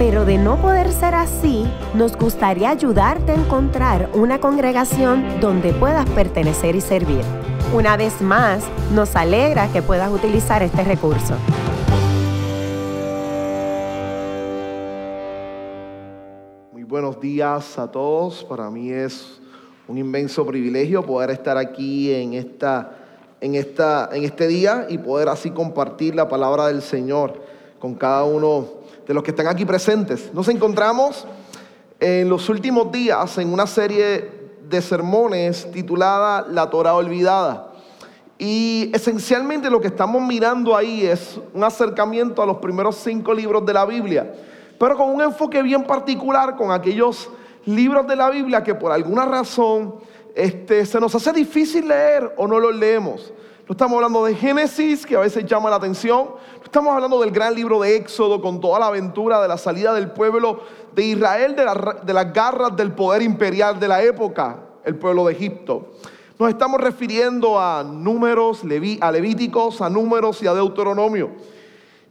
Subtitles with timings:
[0.00, 6.08] pero de no poder ser así, nos gustaría ayudarte a encontrar una congregación donde puedas
[6.08, 7.20] pertenecer y servir.
[7.74, 11.34] Una vez más, nos alegra que puedas utilizar este recurso.
[16.72, 18.42] Muy buenos días a todos.
[18.44, 19.38] Para mí es
[19.86, 22.92] un inmenso privilegio poder estar aquí en, esta,
[23.38, 27.42] en, esta, en este día y poder así compartir la palabra del Señor
[27.78, 28.79] con cada uno
[29.10, 30.32] de los que están aquí presentes.
[30.32, 31.26] Nos encontramos
[31.98, 34.30] en los últimos días en una serie
[34.68, 37.72] de sermones titulada La Torah Olvidada.
[38.38, 43.66] Y esencialmente lo que estamos mirando ahí es un acercamiento a los primeros cinco libros
[43.66, 44.32] de la Biblia,
[44.78, 47.28] pero con un enfoque bien particular con aquellos
[47.66, 49.96] libros de la Biblia que por alguna razón
[50.36, 53.32] este, se nos hace difícil leer o no los leemos.
[53.70, 56.30] No estamos hablando de Génesis, que a veces llama la atención.
[56.56, 59.94] No estamos hablando del gran libro de Éxodo, con toda la aventura de la salida
[59.94, 65.24] del pueblo de Israel de, las garras del poder imperial de la época, el pueblo
[65.26, 65.92] de Egipto.
[66.36, 68.62] Nos estamos refiriendo a números,
[69.00, 71.30] a levíticos, a números y a deuteronomio.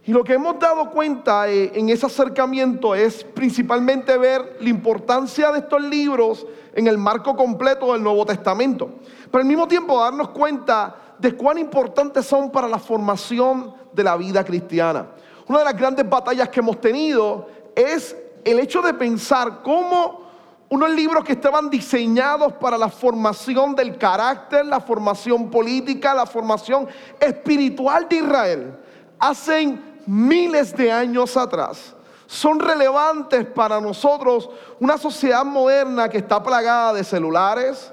[0.06, 5.52] Y lo que hemos dado cuenta eh, en ese acercamiento es principalmente ver la importancia
[5.52, 8.90] de estos libros en el marco completo del Nuevo Testamento.
[9.30, 14.16] Pero al mismo tiempo darnos cuenta de cuán importantes son para la formación de la
[14.16, 15.06] vida cristiana.
[15.46, 20.30] Una de las grandes batallas que hemos tenido es el hecho de pensar cómo
[20.70, 26.88] unos libros que estaban diseñados para la formación del carácter, la formación política, la formación
[27.18, 28.78] espiritual de Israel,
[29.18, 31.94] hacen miles de años atrás
[32.26, 34.50] son relevantes para nosotros,
[34.80, 37.92] una sociedad moderna que está plagada de celulares,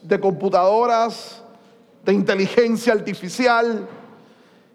[0.00, 1.42] de computadoras,
[2.04, 3.86] de inteligencia artificial,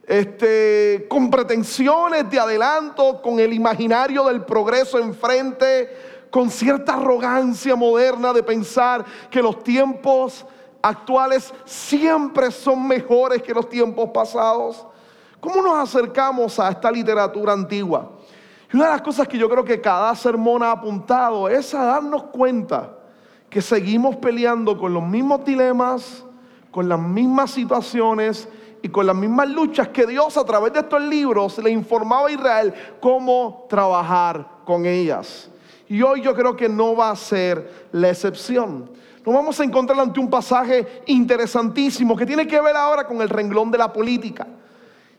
[0.06, 8.34] este, con pretensiones de adelanto, con el imaginario del progreso enfrente, con cierta arrogancia moderna
[8.34, 10.46] de pensar que los tiempos
[10.82, 14.86] actuales siempre son mejores que los tiempos pasados.
[15.44, 18.14] ¿Cómo nos acercamos a esta literatura antigua?
[18.72, 21.84] Y una de las cosas que yo creo que cada sermón ha apuntado es a
[21.84, 22.94] darnos cuenta
[23.50, 26.24] que seguimos peleando con los mismos dilemas,
[26.72, 28.48] con las mismas situaciones
[28.82, 32.32] y con las mismas luchas que Dios a través de estos libros le informaba a
[32.32, 35.52] Israel cómo trabajar con ellas.
[35.90, 38.90] Y hoy yo creo que no va a ser la excepción.
[39.26, 43.28] Nos vamos a encontrar ante un pasaje interesantísimo que tiene que ver ahora con el
[43.28, 44.48] renglón de la política.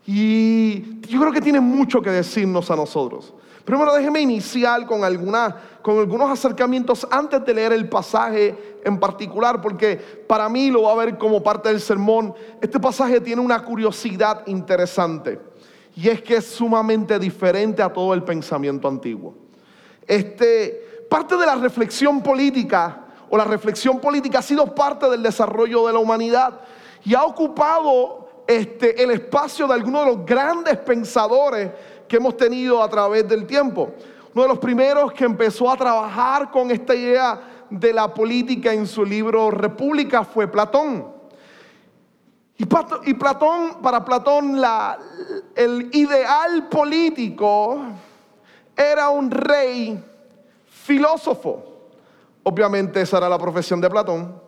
[0.07, 3.33] Y yo creo que tiene mucho que decirnos a nosotros.
[3.65, 5.01] Primero déjeme iniciar con,
[5.81, 10.93] con algunos acercamientos antes de leer el pasaje en particular, porque para mí lo va
[10.93, 12.35] a ver como parte del sermón.
[12.61, 15.41] Este pasaje tiene una curiosidad interesante
[15.97, 19.35] y es que es sumamente diferente a todo el pensamiento antiguo.
[20.07, 25.87] Este, parte de la reflexión política o la reflexión política ha sido parte del desarrollo
[25.87, 26.61] de la humanidad
[27.05, 31.71] y ha ocupado este, el espacio de algunos de los grandes pensadores
[32.07, 33.95] que hemos tenido a través del tiempo.
[34.35, 37.41] Uno de los primeros que empezó a trabajar con esta idea
[37.71, 41.13] de la política en su libro República fue Platón.
[42.57, 42.67] Y,
[43.15, 44.61] Platón, para Platón,
[45.57, 47.81] el ideal político
[48.77, 50.03] era un rey
[50.67, 51.91] filósofo.
[52.43, 54.41] Obviamente esa era la profesión de Platón,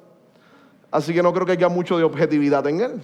[0.90, 3.02] así que no creo que haya mucho de objetividad en él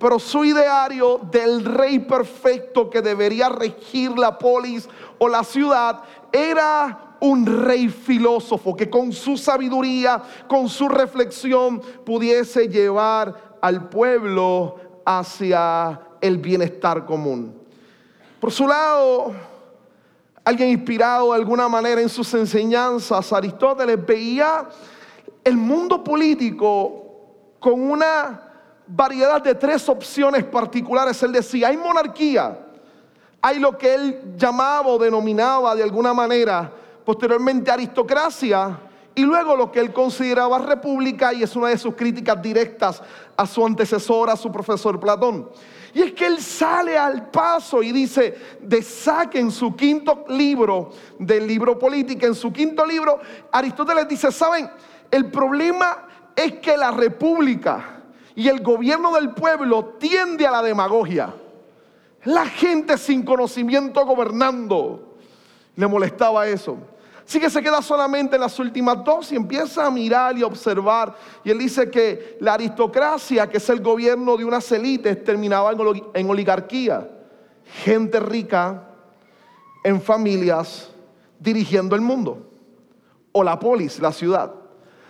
[0.00, 4.88] pero su ideario del rey perfecto que debería regir la polis
[5.18, 6.00] o la ciudad
[6.32, 14.76] era un rey filósofo que con su sabiduría, con su reflexión pudiese llevar al pueblo
[15.04, 17.54] hacia el bienestar común.
[18.40, 19.34] Por su lado,
[20.42, 24.66] alguien inspirado de alguna manera en sus enseñanzas, Aristóteles veía
[25.44, 27.04] el mundo político
[27.60, 28.49] con una
[28.90, 31.22] variedad de tres opciones particulares.
[31.22, 32.58] Él decía, hay monarquía,
[33.40, 36.72] hay lo que él llamaba o denominaba de alguna manera
[37.04, 38.78] posteriormente aristocracia,
[39.14, 43.02] y luego lo que él consideraba república, y es una de sus críticas directas
[43.36, 45.50] a su antecesor, a su profesor Platón.
[45.92, 50.90] Y es que él sale al paso y dice, de saque en su quinto libro,
[51.18, 53.18] del libro política, en su quinto libro,
[53.50, 54.70] Aristóteles dice, ¿saben?
[55.10, 56.06] El problema
[56.36, 57.99] es que la república
[58.34, 61.34] y el gobierno del pueblo tiende a la demagogia.
[62.24, 65.16] La gente sin conocimiento gobernando.
[65.76, 66.76] Le molestaba eso.
[67.26, 71.14] Así que se queda solamente en las últimas dos y empieza a mirar y observar.
[71.44, 75.72] Y él dice que la aristocracia, que es el gobierno de unas élites, terminaba
[76.14, 77.08] en oligarquía.
[77.84, 78.88] Gente rica
[79.84, 80.90] en familias
[81.38, 82.48] dirigiendo el mundo.
[83.32, 84.52] O la polis, la ciudad.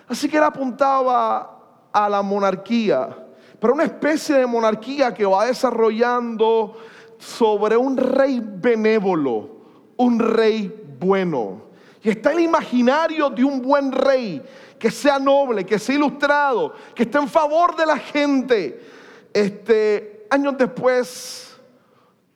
[0.07, 1.60] Así que él apuntaba
[1.93, 3.17] a la monarquía,
[3.59, 6.77] pero una especie de monarquía que va desarrollando
[7.19, 9.51] sobre un rey benévolo,
[9.97, 11.63] un rey bueno.
[12.03, 14.43] Y está el imaginario de un buen rey,
[14.79, 18.81] que sea noble, que sea ilustrado, que esté en favor de la gente.
[19.33, 21.55] Este, años después,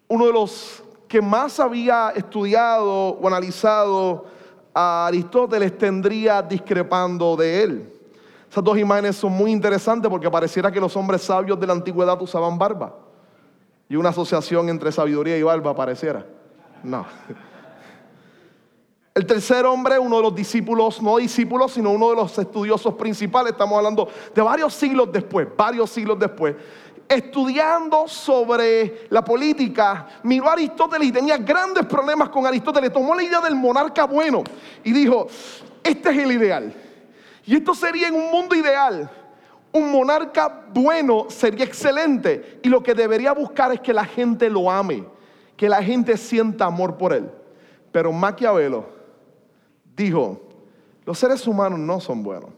[0.09, 4.27] uno de los que más había estudiado o analizado
[4.75, 7.94] a Aristóteles tendría discrepando de él.
[8.55, 12.23] Esas dos imágenes son muy interesantes porque pareciera que los hombres sabios de la antigüedad
[12.23, 12.95] usaban barba.
[13.89, 16.25] Y una asociación entre sabiduría y barba pareciera.
[16.85, 17.05] No.
[19.12, 23.55] El tercer hombre, uno de los discípulos, no discípulos, sino uno de los estudiosos principales,
[23.55, 26.55] estamos hablando de varios siglos después, varios siglos después,
[27.09, 32.93] estudiando sobre la política, miró a Aristóteles y tenía grandes problemas con Aristóteles.
[32.93, 34.45] Tomó la idea del monarca bueno
[34.85, 35.27] y dijo,
[35.83, 36.85] este es el ideal.
[37.46, 39.11] Y esto sería en un mundo ideal.
[39.73, 44.70] Un monarca bueno sería excelente y lo que debería buscar es que la gente lo
[44.70, 45.05] ame,
[45.56, 47.31] que la gente sienta amor por él.
[47.91, 48.87] Pero Maquiavelo
[49.96, 50.41] dijo,
[51.05, 52.50] los seres humanos no son buenos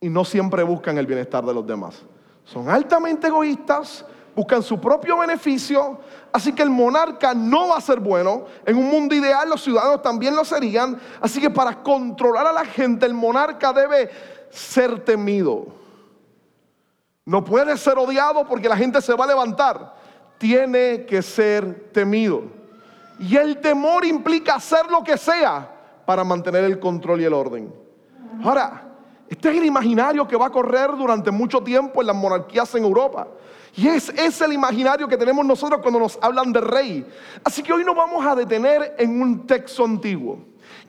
[0.00, 2.02] y no siempre buscan el bienestar de los demás.
[2.44, 4.04] Son altamente egoístas,
[4.34, 5.98] buscan su propio beneficio,
[6.32, 8.46] así que el monarca no va a ser bueno.
[8.64, 12.64] En un mundo ideal los ciudadanos también lo serían, así que para controlar a la
[12.64, 14.10] gente el monarca debe
[14.50, 15.66] ser temido.
[17.24, 19.94] No puede ser odiado porque la gente se va a levantar.
[20.38, 22.42] Tiene que ser temido.
[23.18, 25.70] Y el temor implica hacer lo que sea
[26.04, 27.72] para mantener el control y el orden.
[28.42, 28.82] Ahora,
[29.28, 32.82] este es el imaginario que va a correr durante mucho tiempo en las monarquías en
[32.82, 33.28] Europa.
[33.74, 37.06] Y es, es el imaginario que tenemos nosotros cuando nos hablan de rey.
[37.42, 40.38] Así que hoy nos vamos a detener en un texto antiguo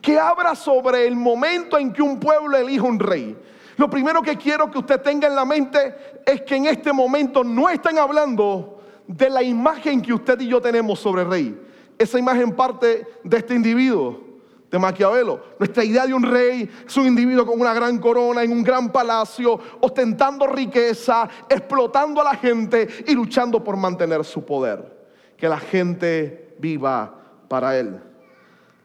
[0.00, 3.36] que habla sobre el momento en que un pueblo elige un rey.
[3.76, 5.94] Lo primero que quiero que usted tenga en la mente
[6.26, 10.60] es que en este momento no están hablando de la imagen que usted y yo
[10.60, 11.60] tenemos sobre el rey.
[11.98, 14.33] Esa imagen parte de este individuo
[14.74, 15.40] de Maquiavelo.
[15.56, 18.90] Nuestra idea de un rey es un individuo con una gran corona, en un gran
[18.90, 25.06] palacio, ostentando riqueza, explotando a la gente y luchando por mantener su poder.
[25.36, 27.14] Que la gente viva
[27.46, 28.00] para él.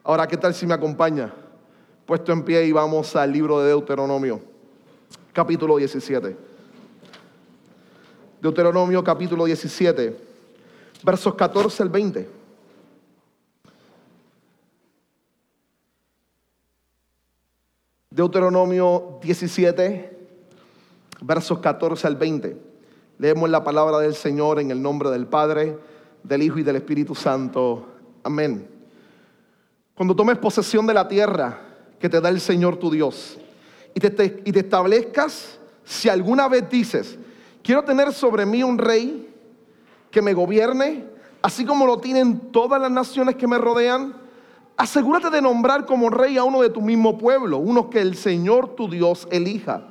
[0.04, 1.34] Ahora, ¿qué tal si me acompaña?
[2.06, 4.40] Puesto en pie y vamos al libro de Deuteronomio,
[5.32, 6.36] capítulo 17.
[8.40, 10.16] Deuteronomio capítulo 17,
[11.02, 12.39] versos 14 al 20.
[18.12, 20.18] Deuteronomio 17,
[21.20, 22.56] versos 14 al 20.
[23.18, 25.78] Leemos la palabra del Señor en el nombre del Padre,
[26.24, 27.86] del Hijo y del Espíritu Santo.
[28.24, 28.66] Amén.
[29.94, 31.60] Cuando tomes posesión de la tierra
[32.00, 33.38] que te da el Señor tu Dios
[33.94, 37.16] y te, y te establezcas, si alguna vez dices,
[37.62, 39.32] quiero tener sobre mí un rey
[40.10, 41.04] que me gobierne,
[41.42, 44.14] así como lo tienen todas las naciones que me rodean,
[44.80, 48.76] Asegúrate de nombrar como rey a uno de tu mismo pueblo, uno que el Señor
[48.76, 49.82] tu Dios elija.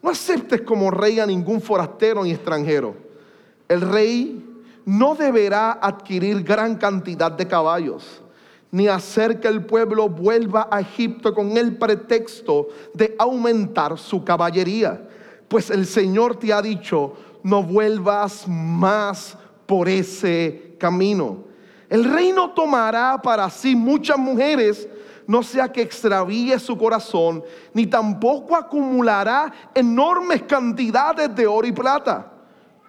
[0.00, 2.94] No aceptes como rey a ningún forastero ni extranjero.
[3.66, 4.46] El rey
[4.84, 8.22] no deberá adquirir gran cantidad de caballos,
[8.70, 15.02] ni hacer que el pueblo vuelva a Egipto con el pretexto de aumentar su caballería.
[15.48, 21.47] Pues el Señor te ha dicho, no vuelvas más por ese camino.
[21.88, 24.86] El reino tomará para sí muchas mujeres,
[25.26, 27.42] no sea que extravíe su corazón,
[27.72, 32.32] ni tampoco acumulará enormes cantidades de oro y plata.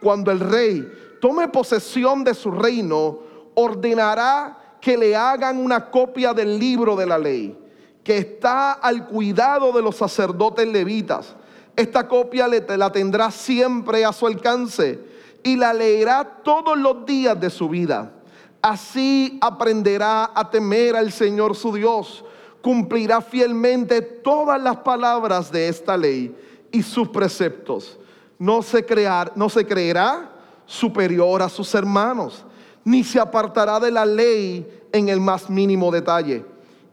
[0.02, 0.92] Cuando el rey
[1.22, 3.20] tome posesión de su reino,
[3.56, 7.58] ordenará que le hagan una copia del libro de la ley,
[8.04, 11.36] que está al cuidado de los sacerdotes levitas.
[11.76, 15.00] Esta copia la tendrá siempre a su alcance
[15.44, 18.14] y la leerá todos los días de su vida
[18.62, 22.26] Así aprenderá a temer al Señor su Dios,
[22.62, 26.36] cumplirá fielmente todas las palabras de esta ley
[26.72, 27.98] y sus preceptos.
[28.38, 30.32] No se, crear, no se creerá
[30.66, 32.46] superior a sus hermanos,
[32.84, 36.46] ni se apartará de la ley en el más mínimo detalle.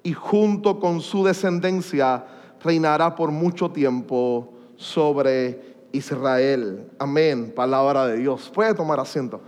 [0.03, 2.25] Y junto con su descendencia
[2.63, 6.91] reinará por mucho tiempo sobre Israel.
[6.99, 8.51] Amén, palabra de Dios.
[8.55, 9.41] Puede tomar asiento.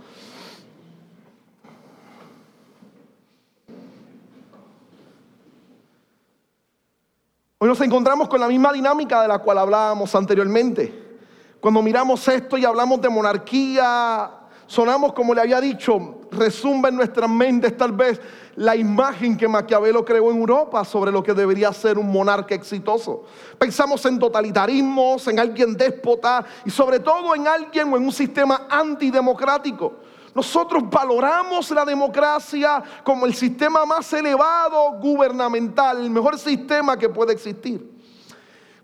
[7.61, 11.19] Hoy nos encontramos con la misma dinámica de la cual hablábamos anteriormente.
[11.59, 14.31] Cuando miramos esto y hablamos de monarquía,
[14.65, 18.21] sonamos como le había dicho, resumba en nuestras mentes tal vez
[18.55, 23.25] la imagen que Maquiavelo creó en Europa sobre lo que debería ser un monarca exitoso.
[23.57, 28.67] Pensamos en totalitarismos, en alguien déspota y sobre todo en alguien o en un sistema
[28.69, 29.95] antidemocrático.
[30.33, 37.33] Nosotros valoramos la democracia como el sistema más elevado gubernamental, el mejor sistema que puede
[37.33, 37.99] existir.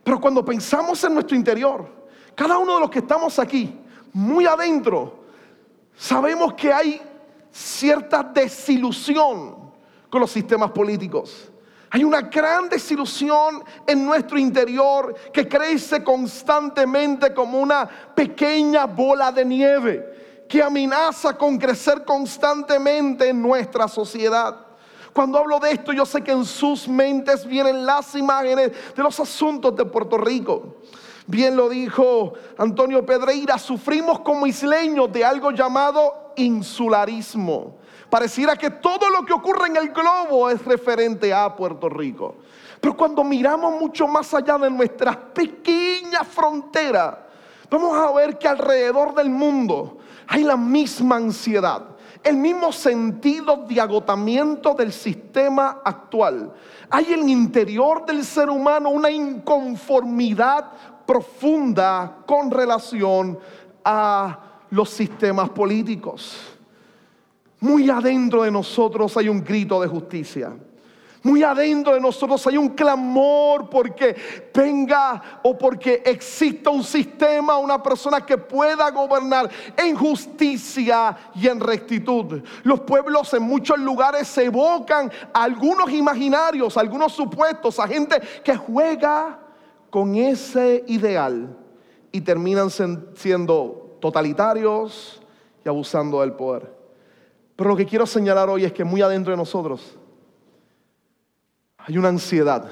[0.04, 1.88] Pero cuando pensamos en nuestro interior,
[2.34, 3.80] cada uno de los que estamos aquí,
[4.14, 5.24] muy adentro,
[5.96, 7.02] sabemos que hay
[7.52, 9.72] cierta desilusión
[10.10, 11.52] con los sistemas políticos.
[11.92, 19.46] Hay una gran desilusión en nuestro interior que crece constantemente como una pequeña bola de
[19.46, 20.15] nieve
[20.48, 24.66] que amenaza con crecer constantemente en nuestra sociedad.
[25.14, 29.20] Cuando hablo de esto, yo sé que en sus mentes vienen las imágenes de los
[29.20, 30.76] asuntos de Puerto Rico.
[31.28, 37.78] Bien lo dijo Antonio Pedreira, sufrimos como isleños de algo llamado insularismo.
[38.10, 42.36] Pareciera que todo lo que ocurre en el globo es referente a Puerto Rico.
[42.80, 47.16] Pero cuando miramos mucho más allá de nuestras pequeñas fronteras,
[47.70, 49.98] vamos a ver que alrededor del mundo
[50.28, 51.84] hay la misma ansiedad,
[52.24, 56.54] el mismo sentido de agotamiento del sistema actual.
[56.90, 60.72] Hay en el interior del ser humano una inconformidad
[61.06, 63.38] profunda con relación
[63.84, 64.40] a
[64.72, 66.38] los sistemas políticos.
[67.60, 70.54] Muy adentro de nosotros hay un grito de justicia.
[71.26, 74.16] Muy adentro de nosotros hay un clamor porque
[74.54, 81.60] venga o porque exista un sistema, una persona que pueda gobernar en justicia y en
[81.60, 82.44] rectitud.
[82.62, 88.22] Los pueblos en muchos lugares se evocan a algunos imaginarios, a algunos supuestos, a gente
[88.44, 89.40] que juega
[89.90, 91.58] con ese ideal
[92.12, 95.24] y terminan siendo totalitarios
[95.66, 96.72] y abusando del poder.
[97.56, 99.98] Pero lo que quiero señalar hoy es que muy adentro de nosotros
[101.88, 102.70] hay una ansiedad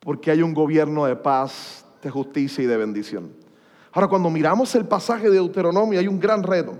[0.00, 3.32] porque hay un gobierno de paz, de justicia y de bendición.
[3.92, 6.72] Ahora, cuando miramos el pasaje de Deuteronomio, hay un gran reto.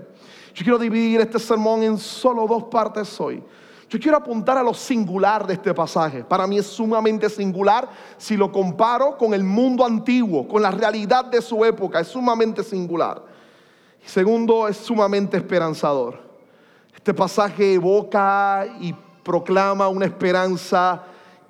[0.55, 3.43] Yo quiero dividir este sermón en solo dos partes hoy.
[3.87, 6.23] Yo quiero apuntar a lo singular de este pasaje.
[6.23, 11.25] Para mí es sumamente singular si lo comparo con el mundo antiguo, con la realidad
[11.25, 11.99] de su época.
[11.99, 13.21] Es sumamente singular.
[14.03, 16.19] Y segundo, es sumamente esperanzador.
[16.95, 21.03] Este pasaje evoca y proclama una esperanza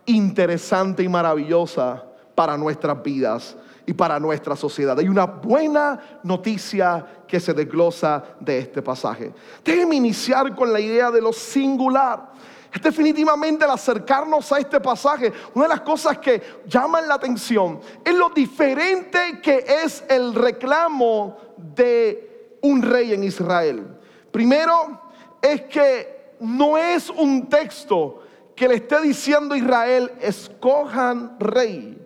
[0.05, 2.03] interesante y maravillosa
[2.35, 3.55] para nuestras vidas
[3.85, 4.97] y para nuestra sociedad.
[4.99, 9.33] Hay una buena noticia que se desglosa de este pasaje.
[9.63, 12.31] Déjeme iniciar con la idea de lo singular.
[12.73, 17.81] Es definitivamente al acercarnos a este pasaje, una de las cosas que llaman la atención
[18.05, 23.85] es lo diferente que es el reclamo de un rey en Israel.
[24.31, 25.01] Primero
[25.41, 28.20] es que no es un texto
[28.61, 31.99] que le esté diciendo a Israel, escojan rey.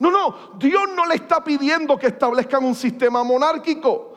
[0.00, 4.14] No, no, Dios no le está pidiendo que establezcan un sistema monárquico.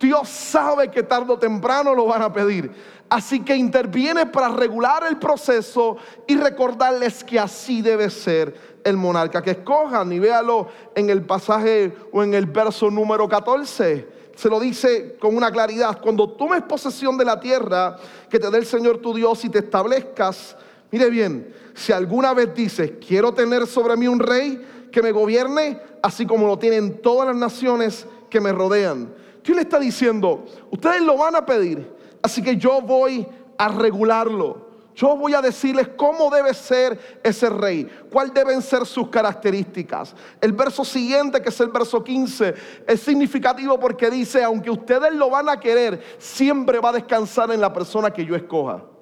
[0.00, 2.72] Dios sabe que tarde o temprano lo van a pedir.
[3.10, 9.42] Así que interviene para regular el proceso y recordarles que así debe ser el monarca
[9.42, 10.10] que escojan.
[10.14, 14.08] Y véalo en el pasaje o en el verso número 14.
[14.34, 16.00] Se lo dice con una claridad.
[16.00, 17.96] Cuando tomes posesión de la tierra
[18.30, 20.56] que te dé el Señor tu Dios y te establezcas,
[20.94, 25.80] mire bien, si alguna vez dices, quiero tener sobre mí un rey, que me gobierne,
[26.04, 29.12] así como lo tienen todas las naciones que me rodean.
[29.42, 33.26] Dios le está diciendo, ustedes lo van a pedir, así que yo voy
[33.58, 34.68] a regularlo.
[34.94, 40.14] Yo voy a decirles cómo debe ser ese rey, cuáles deben ser sus características.
[40.40, 42.54] El verso siguiente, que es el verso 15,
[42.86, 47.60] es significativo porque dice, aunque ustedes lo van a querer, siempre va a descansar en
[47.60, 48.93] la persona que yo escoja.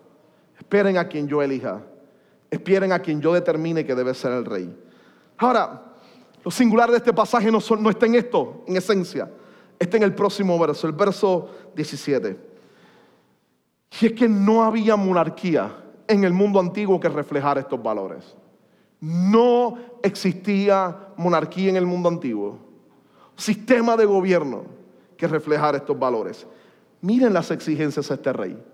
[0.63, 1.83] Esperen a quien yo elija.
[2.49, 4.73] Esperen a quien yo determine que debe ser el rey.
[5.39, 5.83] Ahora,
[6.45, 7.59] lo singular de este pasaje no,
[7.91, 9.29] está en esto, en esencia.
[9.77, 12.39] Está en el próximo verso, el verso 17.
[14.01, 15.75] Y es que no había monarquía
[16.07, 18.37] en el mundo antiguo que reflejara estos valores.
[19.01, 22.57] No existía monarquía en el mundo antiguo.
[23.35, 24.63] Sistema de gobierno
[25.17, 26.47] que reflejara estos valores.
[27.01, 28.72] Miren las exigencias de este rey.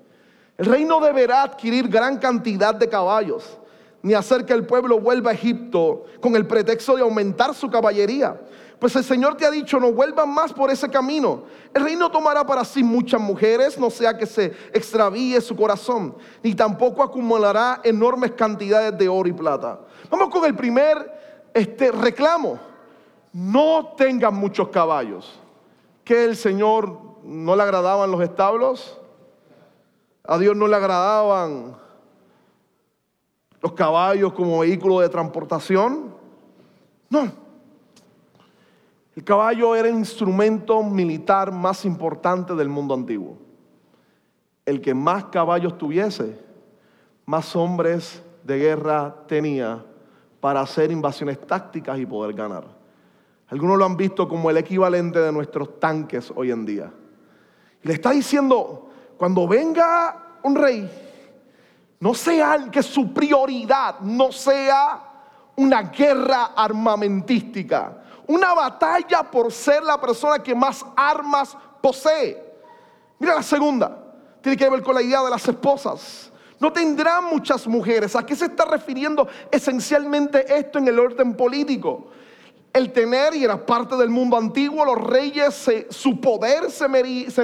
[0.59, 3.59] El rey no deberá adquirir gran cantidad de caballos
[4.03, 8.41] ni hacer que el pueblo vuelva a Egipto con el pretexto de aumentar su caballería,
[8.79, 11.43] Pues el Señor te ha dicho, no vuelvan más por ese camino.
[11.75, 16.15] El rey no tomará para sí muchas mujeres, no sea que se extravíe su corazón,
[16.45, 19.81] ni tampoco acumulará enormes cantidades de oro y plata.
[20.09, 22.61] Vamos con el primer este, reclamo.
[23.33, 25.41] No tengan muchos caballos.
[26.05, 28.98] Que el Señor no le agradaban los establos.
[30.31, 31.75] A Dios no le agradaban
[33.63, 36.15] los caballos como vehículo de transportación.
[37.09, 37.33] No.
[39.17, 43.39] El caballo era el instrumento militar más importante del mundo antiguo.
[44.67, 46.39] El que más caballos tuviese,
[47.25, 49.83] más hombres de guerra tenía
[50.41, 52.65] para hacer invasiones tácticas y poder ganar.
[53.49, 56.93] Algunos lo han visto como el equivalente de nuestros tanques hoy en día.
[57.83, 58.88] Y le está diciendo,
[59.19, 60.89] cuando venga un rey,
[62.01, 65.03] no sea que su prioridad no sea
[65.57, 72.41] una guerra armamentística, una batalla por ser la persona que más armas posee.
[73.19, 73.99] Mira la segunda,
[74.41, 76.31] tiene que ver con la idea de las esposas.
[76.61, 78.15] No tendrán muchas mujeres.
[78.15, 82.09] ¿A qué se está refiriendo esencialmente esto en el orden político?
[82.73, 86.89] El tener, y era parte del mundo antiguo, los reyes, su poder se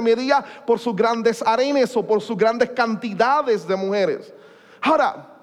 [0.01, 4.33] medía, por sus grandes arenes o por sus grandes cantidades de mujeres.
[4.81, 5.33] Ahora,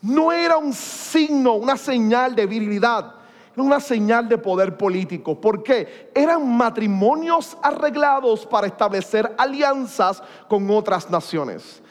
[0.00, 3.14] no era un signo, una señal de virilidad
[3.56, 5.38] una señal de poder político.
[5.38, 6.10] ¿Por qué?
[6.14, 11.82] Eran matrimonios arreglados para establecer alianzas con otras naciones.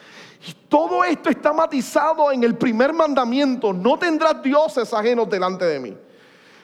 [0.46, 3.72] Y todo esto está matizado en el primer mandamiento.
[3.72, 5.96] No tendrás dioses ajenos delante de mí.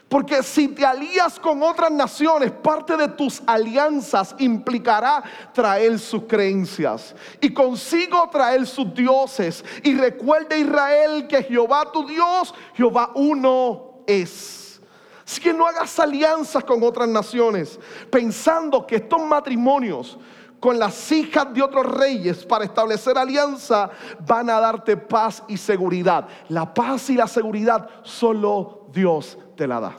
[0.09, 5.23] Porque si te alías con otras naciones, parte de tus alianzas implicará
[5.53, 9.63] traer sus creencias y consigo traer sus dioses.
[9.83, 14.81] Y recuerda Israel que Jehová tu Dios, Jehová uno es.
[15.27, 17.79] Así que no hagas alianzas con otras naciones,
[18.11, 20.19] pensando que estos matrimonios
[20.59, 23.91] con las hijas de otros reyes para establecer alianza
[24.27, 26.27] van a darte paz y seguridad.
[26.49, 29.97] La paz y la seguridad solo Dios te la da.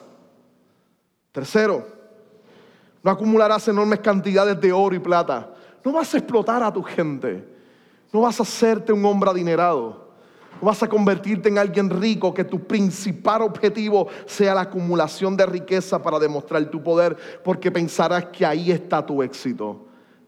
[1.32, 1.86] Tercero,
[3.04, 5.54] no acumularás enormes cantidades de oro y plata.
[5.84, 7.48] No vas a explotar a tu gente.
[8.12, 10.10] No vas a hacerte un hombre adinerado
[10.62, 16.02] vas a convertirte en alguien rico, que tu principal objetivo sea la acumulación de riqueza
[16.02, 19.86] para demostrar tu poder, porque pensarás que ahí está tu éxito,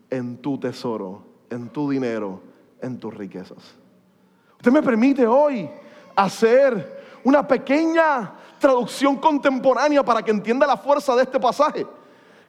[0.10, 2.41] en tu tesoro, en tu dinero,
[2.82, 3.76] en tus riquezas.
[4.58, 5.69] Usted me permite hoy
[6.15, 11.86] hacer una pequeña traducción contemporánea para que entienda la fuerza de este pasaje.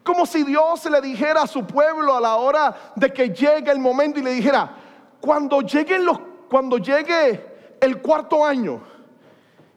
[0.05, 3.79] Como si Dios le dijera a su pueblo a la hora de que llegue el
[3.79, 4.77] momento y le dijera,
[5.20, 6.20] cuando lleguen los,
[6.51, 8.81] cuando llegue el cuarto año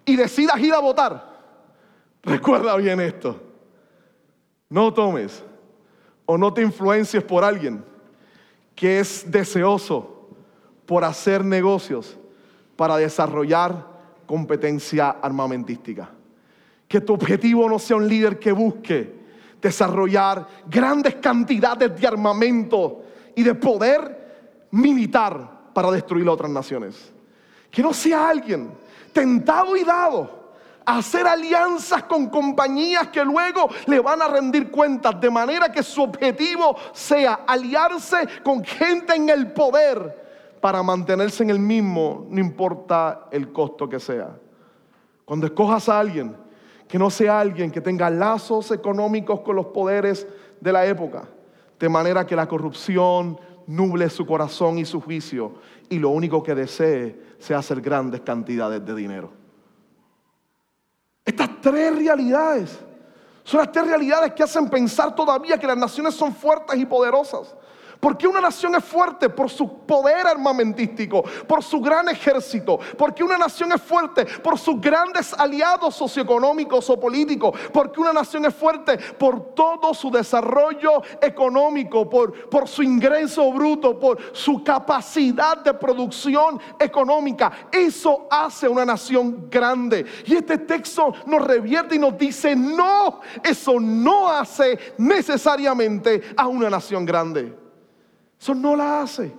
[0.03, 1.25] y decidas ir a votar,
[2.21, 3.41] recuerda bien esto.
[4.69, 5.41] No tomes
[6.25, 7.85] o no te influencies por alguien
[8.75, 10.27] que es deseoso
[10.85, 12.17] por hacer negocios
[12.75, 13.85] para desarrollar
[14.25, 16.09] competencia armamentística.
[16.87, 19.25] Que tu objetivo no sea un líder que busque
[19.61, 23.03] desarrollar grandes cantidades de armamento
[23.35, 27.11] y de poder militar para destruir a otras naciones.
[27.71, 28.71] Que no sea alguien
[29.11, 30.45] tentado y dado
[30.85, 35.81] a hacer alianzas con compañías que luego le van a rendir cuentas, de manera que
[35.81, 40.25] su objetivo sea aliarse con gente en el poder
[40.61, 44.37] para mantenerse en el mismo, no importa el costo que sea.
[45.23, 46.35] Cuando escojas a alguien,
[46.87, 50.27] que no sea alguien que tenga lazos económicos con los poderes
[50.61, 51.27] de la época,
[51.79, 55.53] de manera que la corrupción nuble su corazón y su juicio
[55.89, 59.31] y lo único que desee sea hacer grandes cantidades de dinero.
[61.23, 62.79] Estas tres realidades
[63.43, 67.55] son las tres realidades que hacen pensar todavía que las naciones son fuertes y poderosas.
[67.99, 72.79] Porque una nación es fuerte por su poder armamentístico, por su gran ejército.
[72.97, 77.57] Porque una nación es fuerte por sus grandes aliados socioeconómicos o políticos.
[77.73, 83.99] Porque una nación es fuerte por todo su desarrollo económico, por, por su ingreso bruto,
[83.99, 87.51] por su capacidad de producción económica.
[87.71, 90.05] Eso hace una nación grande.
[90.25, 96.69] Y este texto nos revierte y nos dice, no, eso no hace necesariamente a una
[96.69, 97.64] nación grande.
[98.39, 99.33] Eso no la hace.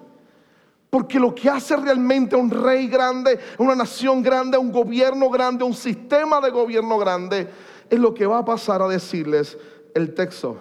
[0.91, 5.75] Porque lo que hace realmente un rey grande, una nación grande, un gobierno grande, un
[5.75, 7.49] sistema de gobierno grande,
[7.91, 9.59] es lo que va a pasar a decirles
[9.95, 10.61] el texto.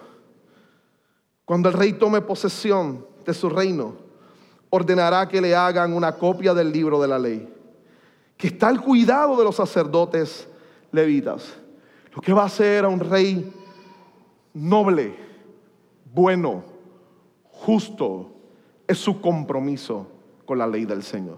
[1.46, 3.96] Cuando el rey tome posesión de su reino,
[4.70, 7.48] ordenará que le hagan una copia del libro de la ley,
[8.36, 10.48] que está al cuidado de los sacerdotes
[10.92, 11.54] levitas.
[12.14, 13.54] Lo que va a hacer a un rey
[14.54, 15.16] noble,
[16.14, 16.75] bueno,
[17.66, 18.30] justo,
[18.88, 20.06] es su compromiso
[20.46, 21.38] con la ley del Señor.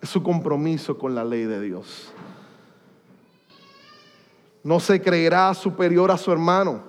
[0.00, 2.10] Es su compromiso con la ley de Dios.
[4.64, 6.82] No se creerá superior a su hermano,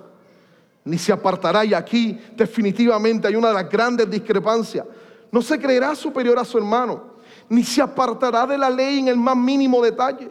[0.82, 1.62] ni se apartará.
[1.64, 4.86] Y aquí definitivamente hay una de las grandes discrepancias.
[5.30, 7.02] No se creerá superior a su hermano,
[7.50, 10.30] ni se apartará de la ley en el más mínimo detalle.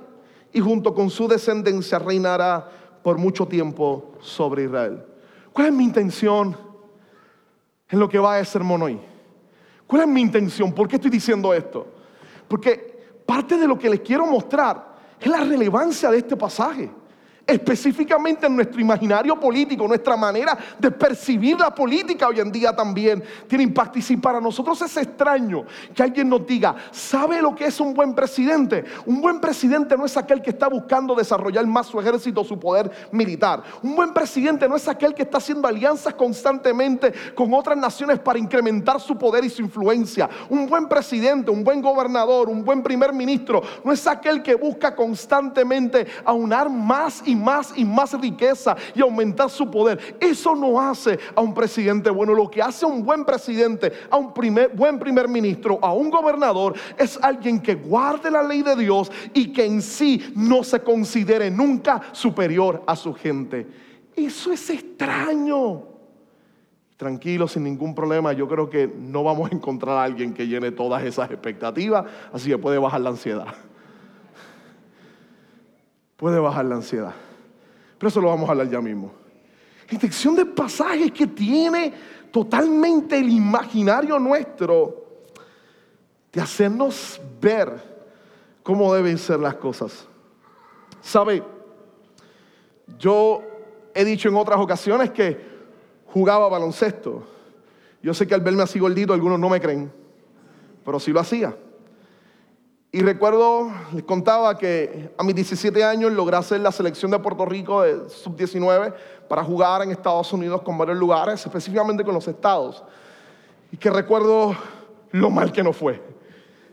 [0.51, 2.67] Y junto con su descendencia reinará
[3.03, 5.03] por mucho tiempo sobre Israel.
[5.53, 6.68] ¿Cuál es mi intención
[7.89, 8.99] en lo que va a sermón hoy?
[9.87, 10.71] ¿Cuál es mi intención?
[10.71, 11.87] ¿Por qué estoy diciendo esto?
[12.47, 16.89] Porque parte de lo que les quiero mostrar es la relevancia de este pasaje
[17.49, 23.23] específicamente en nuestro imaginario político, nuestra manera de percibir la política hoy en día también
[23.47, 23.99] tiene impacto.
[23.99, 27.93] Y si para nosotros es extraño que alguien nos diga, ¿sabe lo que es un
[27.93, 28.85] buen presidente?
[29.05, 32.91] Un buen presidente no es aquel que está buscando desarrollar más su ejército, su poder
[33.11, 33.63] militar.
[33.81, 38.39] Un buen presidente no es aquel que está haciendo alianzas constantemente con otras naciones para
[38.39, 40.29] incrementar su poder y su influencia.
[40.49, 44.95] Un buen presidente, un buen gobernador, un buen primer ministro no es aquel que busca
[44.95, 50.17] constantemente aunar más y más y más riqueza y aumentar su poder.
[50.19, 52.33] Eso no hace a un presidente bueno.
[52.33, 54.33] Lo que hace a un buen presidente, a un
[54.75, 59.51] buen primer ministro, a un gobernador, es alguien que guarde la ley de Dios y
[59.53, 63.67] que en sí no se considere nunca superior a su gente.
[64.15, 65.83] Eso es extraño.
[66.97, 70.71] Tranquilo, sin ningún problema, yo creo que no vamos a encontrar a alguien que llene
[70.71, 73.47] todas esas expectativas, así que puede bajar la ansiedad.
[76.17, 77.13] Puede bajar la ansiedad.
[77.99, 79.11] Pero eso lo vamos a hablar ya mismo.
[79.91, 81.93] Intención de pasajes que tiene
[82.31, 85.05] totalmente el imaginario nuestro
[86.31, 87.99] de hacernos ver
[88.63, 90.07] cómo deben ser las cosas.
[91.01, 91.43] ¿Sabe?
[92.97, 93.41] Yo
[93.93, 95.37] he dicho en otras ocasiones que
[96.05, 97.23] jugaba baloncesto.
[98.01, 99.91] Yo sé que al verme así gordito algunos no me creen,
[100.85, 101.55] pero sí lo hacía.
[102.91, 107.45] Y recuerdo, les contaba que a mis 17 años logré hacer la selección de Puerto
[107.45, 108.95] Rico de sub-19
[109.27, 112.83] para jugar en Estados Unidos con varios lugares, específicamente con los estados.
[113.71, 114.55] Y que recuerdo
[115.11, 116.01] lo mal que no fue.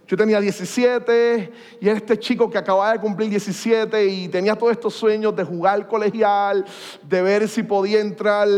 [0.09, 4.73] Yo tenía 17 y era este chico que acababa de cumplir 17 y tenía todos
[4.73, 6.65] estos sueños de jugar colegial,
[7.03, 8.49] de ver si podía entrar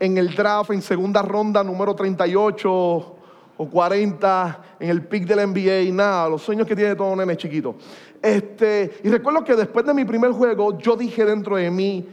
[0.00, 3.13] en el draft en segunda ronda número 38
[3.56, 7.76] o 40 en el pick del NBA nada, los sueños que tiene todo nene chiquito.
[8.20, 12.08] Este, y recuerdo que después de mi primer juego, yo dije dentro de mí,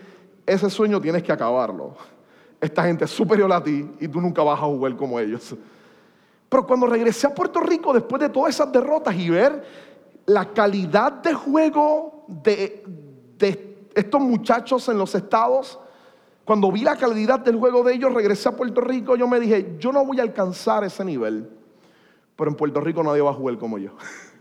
[0.45, 1.95] ese sueño tienes que acabarlo.
[2.59, 5.55] Esta gente es superior a ti y tú nunca vas a jugar como ellos.
[6.49, 9.63] Pero cuando regresé a Puerto Rico después de todas esas derrotas y ver
[10.25, 12.83] la calidad de juego de
[13.95, 15.79] estos muchachos en los estados,
[16.45, 19.75] cuando vi la calidad del juego de ellos, regresé a Puerto Rico, yo me dije,
[19.79, 21.49] yo no voy a alcanzar ese nivel,
[22.35, 23.91] pero en Puerto Rico nadie va a jugar como yo.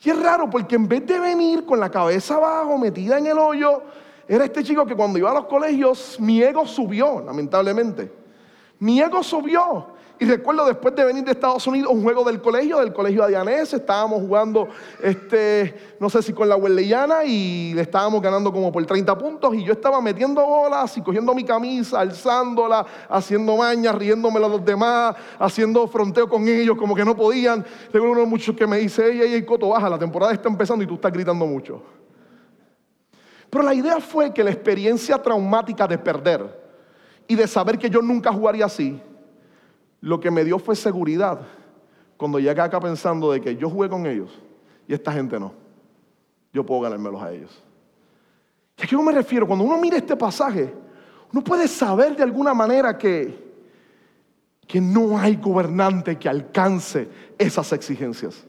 [0.00, 3.36] Y es raro porque en vez de venir con la cabeza abajo, metida en el
[3.36, 3.82] hoyo,
[4.28, 8.12] era este chico que cuando iba a los colegios, mi ego subió, lamentablemente.
[8.78, 9.97] Mi ego subió.
[10.20, 13.72] Y recuerdo después de venir de Estados Unidos, un juego del colegio, del colegio Adianés,
[13.72, 14.68] estábamos jugando,
[15.00, 19.54] este, no sé si con la Hueleyana, y le estábamos ganando como por 30 puntos,
[19.54, 24.64] y yo estaba metiendo bolas y cogiendo mi camisa, alzándola, haciendo mañas, riéndome a los
[24.64, 27.64] demás, haciendo fronteo con ellos como que no podían.
[27.92, 30.82] Recuerdo uno de muchos que me dice, ey, ey, Coto, baja, la temporada está empezando
[30.82, 31.80] y tú estás gritando mucho.
[33.48, 36.68] Pero la idea fue que la experiencia traumática de perder
[37.28, 39.00] y de saber que yo nunca jugaría así,
[40.00, 41.40] lo que me dio fue seguridad
[42.16, 44.30] cuando llegué acá pensando de que yo jugué con ellos
[44.86, 45.52] y esta gente no.
[46.52, 47.62] Yo puedo ganármelos a ellos.
[48.76, 49.46] ¿Y a qué me refiero?
[49.46, 50.74] Cuando uno mira este pasaje,
[51.32, 53.52] uno puede saber de alguna manera que,
[54.66, 57.08] que no hay gobernante que alcance
[57.38, 58.44] esas exigencias.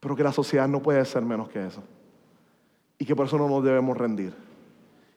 [0.00, 1.82] Pero que la sociedad no puede ser menos que eso.
[2.98, 4.34] Y que por eso no nos debemos rendir.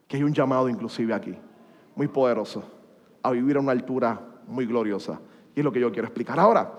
[0.07, 1.35] Que hay un llamado inclusive aquí,
[1.95, 2.63] muy poderoso,
[3.21, 5.19] a vivir a una altura muy gloriosa.
[5.55, 6.39] Y es lo que yo quiero explicar.
[6.39, 6.73] Ahora,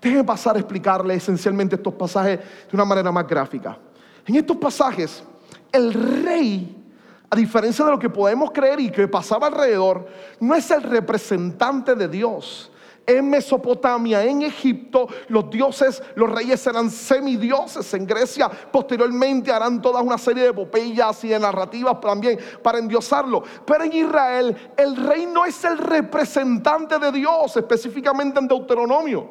[0.00, 3.78] déjenme pasar a explicarle esencialmente estos pasajes de una manera más gráfica.
[4.26, 5.22] En estos pasajes,
[5.70, 5.92] el
[6.24, 6.84] rey,
[7.30, 10.06] a diferencia de lo que podemos creer y que pasaba alrededor,
[10.40, 12.70] no es el representante de Dios,
[13.06, 17.94] en Mesopotamia, en Egipto, los dioses, los reyes eran semidioses.
[17.94, 23.42] En Grecia, posteriormente, harán toda una serie de epopeyas y de narrativas también para endiosarlo.
[23.64, 29.30] Pero en Israel, el rey no es el representante de Dios, específicamente en Deuteronomio.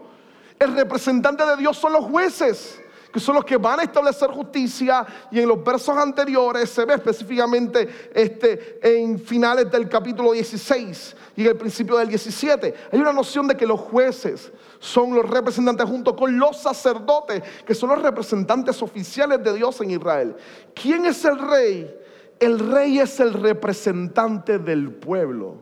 [0.57, 2.81] El representante de Dios son los jueces
[3.15, 5.05] que son los que van a establecer justicia.
[5.31, 11.43] Y en los versos anteriores se ve específicamente este, en finales del capítulo 16 y
[11.43, 12.73] en el principio del 17.
[12.91, 17.73] Hay una noción de que los jueces son los representantes junto con los sacerdotes, que
[17.73, 20.35] son los representantes oficiales de Dios en Israel.
[20.73, 21.97] ¿Quién es el rey?
[22.37, 25.55] El rey es el representante del pueblo.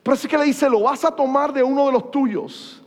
[0.00, 2.81] Pero así que le dice, lo vas a tomar de uno de los tuyos.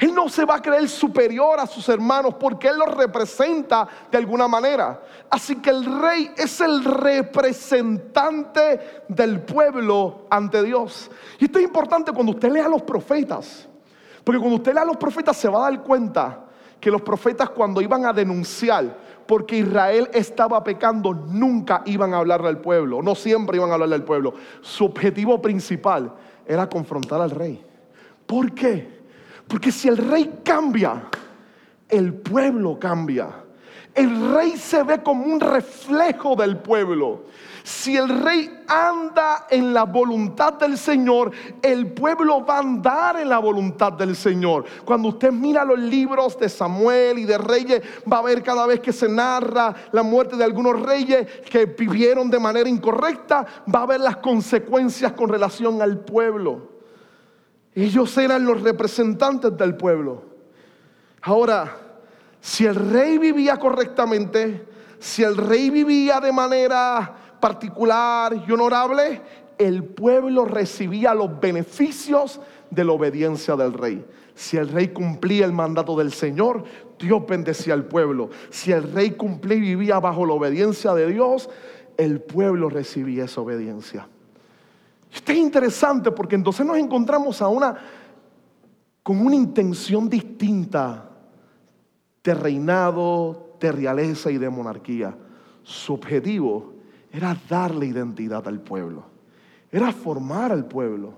[0.00, 4.16] Él no se va a creer superior a sus hermanos porque Él los representa de
[4.16, 5.02] alguna manera.
[5.28, 11.10] Así que el rey es el representante del pueblo ante Dios.
[11.38, 13.68] Y esto es importante cuando usted lea a los profetas.
[14.24, 16.46] Porque cuando usted lea a los profetas se va a dar cuenta
[16.80, 22.48] que los profetas cuando iban a denunciar porque Israel estaba pecando, nunca iban a hablarle
[22.48, 24.32] al pueblo, no siempre iban a hablarle al pueblo.
[24.62, 26.14] Su objetivo principal
[26.46, 27.62] era confrontar al rey.
[28.26, 28.99] ¿Por qué?
[29.50, 31.02] Porque si el rey cambia,
[31.88, 33.28] el pueblo cambia.
[33.92, 37.24] El rey se ve como un reflejo del pueblo.
[37.64, 41.32] Si el rey anda en la voluntad del Señor,
[41.62, 44.66] el pueblo va a andar en la voluntad del Señor.
[44.84, 48.78] Cuando usted mira los libros de Samuel y de reyes, va a ver cada vez
[48.78, 53.86] que se narra la muerte de algunos reyes que vivieron de manera incorrecta, va a
[53.86, 56.79] ver las consecuencias con relación al pueblo.
[57.74, 60.22] Ellos eran los representantes del pueblo.
[61.22, 61.76] Ahora,
[62.40, 64.66] si el rey vivía correctamente,
[64.98, 69.20] si el rey vivía de manera particular y honorable,
[69.58, 74.04] el pueblo recibía los beneficios de la obediencia del rey.
[74.34, 76.64] Si el rey cumplía el mandato del Señor,
[76.98, 78.30] Dios bendecía al pueblo.
[78.48, 81.50] Si el rey cumplía y vivía bajo la obediencia de Dios,
[81.98, 84.08] el pueblo recibía esa obediencia.
[85.12, 87.76] Esto es interesante porque entonces nos encontramos a una
[89.02, 91.10] con una intención distinta
[92.22, 95.16] de reinado, de realeza y de monarquía.
[95.62, 96.74] Su objetivo
[97.12, 99.04] era darle identidad al pueblo,
[99.72, 101.14] era formar al pueblo,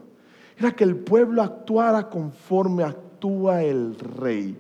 [0.57, 4.57] era que el pueblo actuara conforme actúa el rey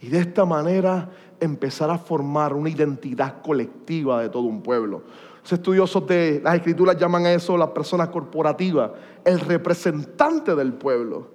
[0.00, 1.08] y de esta manera
[1.40, 5.02] empezar a formar una identidad colectiva de todo un pueblo.
[5.44, 11.28] Los estudiosos de las escrituras llaman a eso la persona corporativa, el representante del pueblo.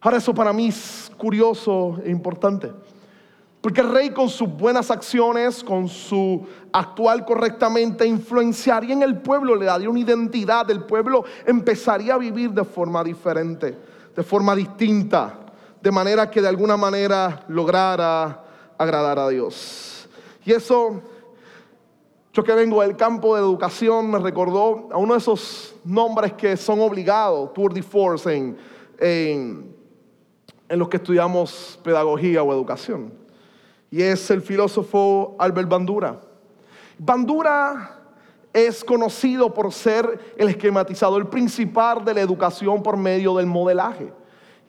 [0.00, 2.70] Ahora eso para mí es curioso e importante.
[3.60, 9.56] Porque el rey con sus buenas acciones, con su actuar correctamente, influenciaría en el pueblo,
[9.56, 13.76] le daría una identidad, el pueblo empezaría a vivir de forma diferente,
[14.14, 15.40] de forma distinta,
[15.80, 18.44] de manera que de alguna manera lograra
[18.78, 20.08] agradar a Dios.
[20.44, 21.02] Y eso,
[22.32, 26.56] yo que vengo del campo de educación, me recordó a uno de esos nombres que
[26.56, 28.56] son obligados, tour de force, en,
[28.98, 29.74] en,
[30.78, 33.22] los que estudiamos pedagogía o educación
[33.92, 36.18] y es el filósofo Albert Bandura.
[36.98, 38.00] Bandura
[38.54, 44.10] es conocido por ser el esquematizador principal de la educación por medio del modelaje.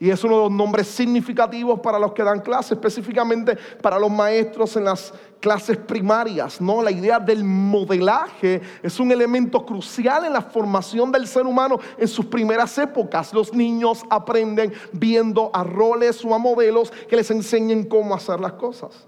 [0.00, 4.10] Y es uno de los nombres significativos para los que dan clases, específicamente para los
[4.10, 6.60] maestros en las clases primarias.
[6.60, 6.82] ¿no?
[6.82, 12.08] La idea del modelaje es un elemento crucial en la formación del ser humano en
[12.08, 13.32] sus primeras épocas.
[13.32, 18.54] Los niños aprenden viendo a roles o a modelos que les enseñen cómo hacer las
[18.54, 19.06] cosas.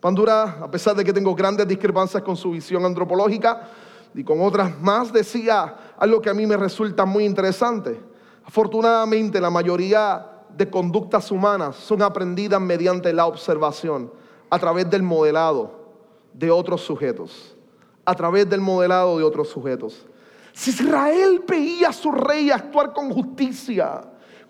[0.00, 3.68] Bandura, a pesar de que tengo grandes discrepancias con su visión antropológica
[4.14, 8.13] y con otras más, decía algo que a mí me resulta muy interesante.
[8.46, 10.26] Afortunadamente, la mayoría
[10.56, 14.12] de conductas humanas son aprendidas mediante la observación,
[14.50, 15.72] a través del modelado
[16.32, 17.56] de otros sujetos,
[18.04, 20.06] a través del modelado de otros sujetos.
[20.52, 24.02] Si Israel veía a su rey actuar con justicia,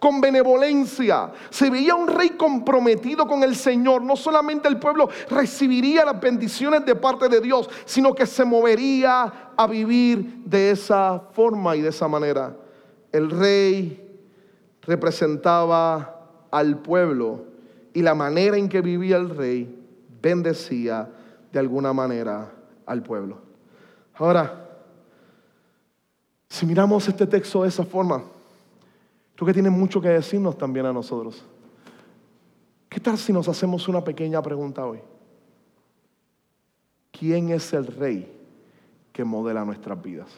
[0.05, 1.33] con benevolencia.
[1.49, 4.03] Se veía un rey comprometido con el Señor.
[4.03, 9.53] No solamente el pueblo recibiría las bendiciones de parte de Dios, sino que se movería
[9.57, 12.55] a vivir de esa forma y de esa manera.
[13.15, 14.19] El rey
[14.83, 17.45] representaba al pueblo
[17.93, 19.75] y la manera en que vivía el rey
[20.21, 21.09] bendecía
[21.53, 22.53] de alguna manera
[22.85, 23.39] al pueblo.
[24.15, 24.69] Ahora,
[26.49, 28.25] si miramos este texto de esa forma,
[29.35, 31.45] Creo que tiene mucho que decirnos también a nosotros.
[32.89, 35.01] ¿Qué tal si nos hacemos una pequeña pregunta hoy?
[37.11, 38.31] ¿Quién es el rey
[39.13, 40.29] que modela nuestras vidas?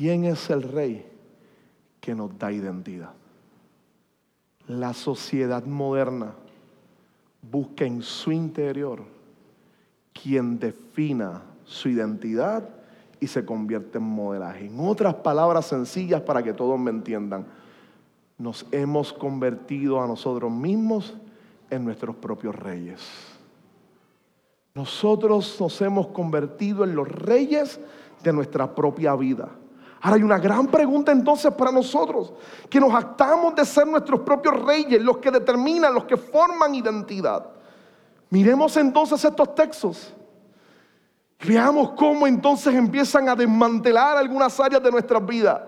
[0.00, 1.06] ¿Quién es el rey
[2.00, 3.12] que nos da identidad?
[4.66, 6.32] La sociedad moderna
[7.42, 9.02] busca en su interior
[10.14, 12.66] quien defina su identidad
[13.20, 14.68] y se convierte en modelaje.
[14.68, 17.44] En otras palabras sencillas para que todos me entiendan,
[18.38, 21.14] nos hemos convertido a nosotros mismos
[21.68, 23.02] en nuestros propios reyes.
[24.74, 27.78] Nosotros nos hemos convertido en los reyes
[28.22, 29.59] de nuestra propia vida.
[30.02, 32.32] Ahora hay una gran pregunta entonces para nosotros,
[32.70, 37.46] que nos actamos de ser nuestros propios reyes, los que determinan, los que forman identidad.
[38.30, 40.14] Miremos entonces estos textos.
[41.46, 45.60] Veamos cómo entonces empiezan a desmantelar algunas áreas de nuestras vidas.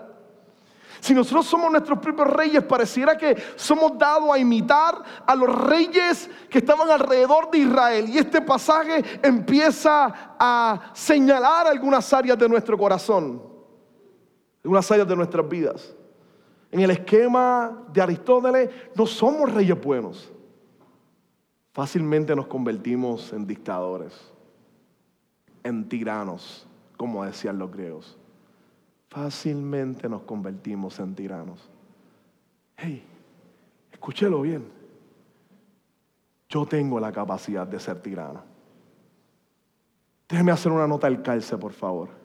[0.99, 6.29] Si nosotros somos nuestros propios reyes, pareciera que somos dados a imitar a los reyes
[6.49, 8.09] que estaban alrededor de Israel.
[8.09, 13.52] Y este pasaje empieza a señalar algunas áreas de nuestro corazón
[14.63, 15.95] algunas áreas de nuestras vidas.
[16.71, 20.31] En el esquema de Aristóteles, no somos reyes buenos.
[21.73, 24.13] Fácilmente nos convertimos en dictadores,
[25.63, 28.17] en tiranos, como decían los griegos.
[29.09, 31.69] Fácilmente nos convertimos en tiranos.
[32.77, 33.03] Hey,
[33.91, 34.65] escúchelo bien.
[36.49, 38.41] Yo tengo la capacidad de ser tirano.
[40.29, 42.22] Déjeme hacer una nota al calce, por favor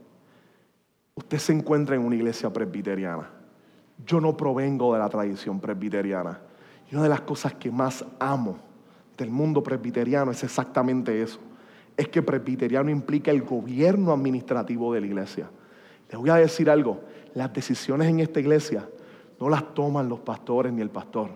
[1.18, 3.28] usted se encuentra en una iglesia presbiteriana.
[4.06, 6.38] Yo no provengo de la tradición presbiteriana.
[6.88, 8.56] Y una de las cosas que más amo
[9.16, 11.40] del mundo presbiteriano es exactamente eso.
[11.96, 15.50] Es que presbiteriano implica el gobierno administrativo de la iglesia.
[16.08, 17.00] Les voy a decir algo,
[17.34, 18.88] las decisiones en esta iglesia
[19.40, 21.30] no las toman los pastores ni el pastor.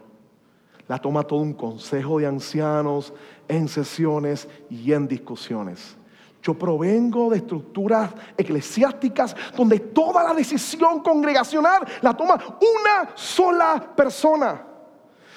[0.86, 3.12] Las toma todo un consejo de ancianos
[3.48, 5.96] en sesiones y en discusiones.
[6.42, 14.66] Yo provengo de estructuras eclesiásticas donde toda la decisión congregacional la toma una sola persona.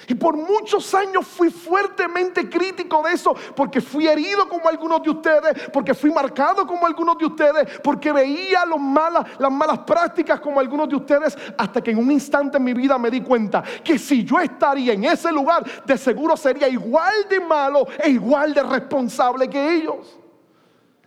[0.08, 5.10] Y por muchos años fui fuertemente crítico de eso, porque fui herido como algunos de
[5.10, 10.88] ustedes, porque fui marcado como algunos de ustedes, porque veía las malas prácticas como algunos
[10.88, 14.22] de ustedes, hasta que en un instante en mi vida me di cuenta que si
[14.24, 19.48] yo estaría en ese lugar, de seguro sería igual de malo e igual de responsable
[19.48, 20.18] que ellos.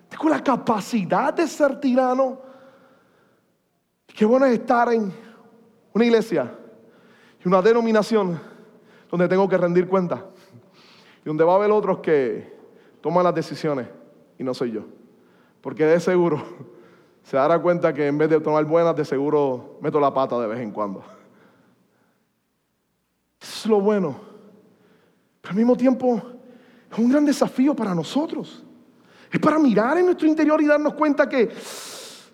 [0.09, 2.41] Tengo la capacidad de ser tirano.
[4.07, 5.13] Qué bueno es estar en
[5.93, 6.51] una iglesia
[7.43, 8.39] y una denominación
[9.09, 10.25] donde tengo que rendir cuenta.
[11.23, 12.57] Y donde va a haber otros que
[13.01, 13.87] toman las decisiones
[14.37, 14.81] y no soy yo.
[15.61, 16.41] Porque de seguro
[17.23, 20.47] se dará cuenta que en vez de tomar buenas, de seguro meto la pata de
[20.47, 21.03] vez en cuando.
[23.39, 24.19] Eso es lo bueno.
[25.41, 26.21] Pero al mismo tiempo
[26.91, 28.65] es un gran desafío para nosotros.
[29.31, 31.51] Es para mirar en nuestro interior y darnos cuenta que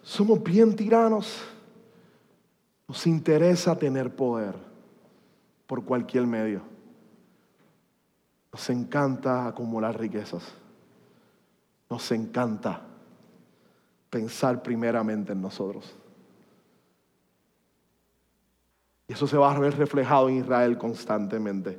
[0.03, 1.41] somos bien tiranos.
[2.88, 4.55] Nos interesa tener poder
[5.67, 6.62] por cualquier medio.
[8.51, 10.43] Nos encanta acumular riquezas.
[11.89, 12.81] Nos encanta
[14.10, 15.93] pensar primeramente en nosotros.
[19.08, 21.77] Y eso se va a ver reflejado en Israel constantemente.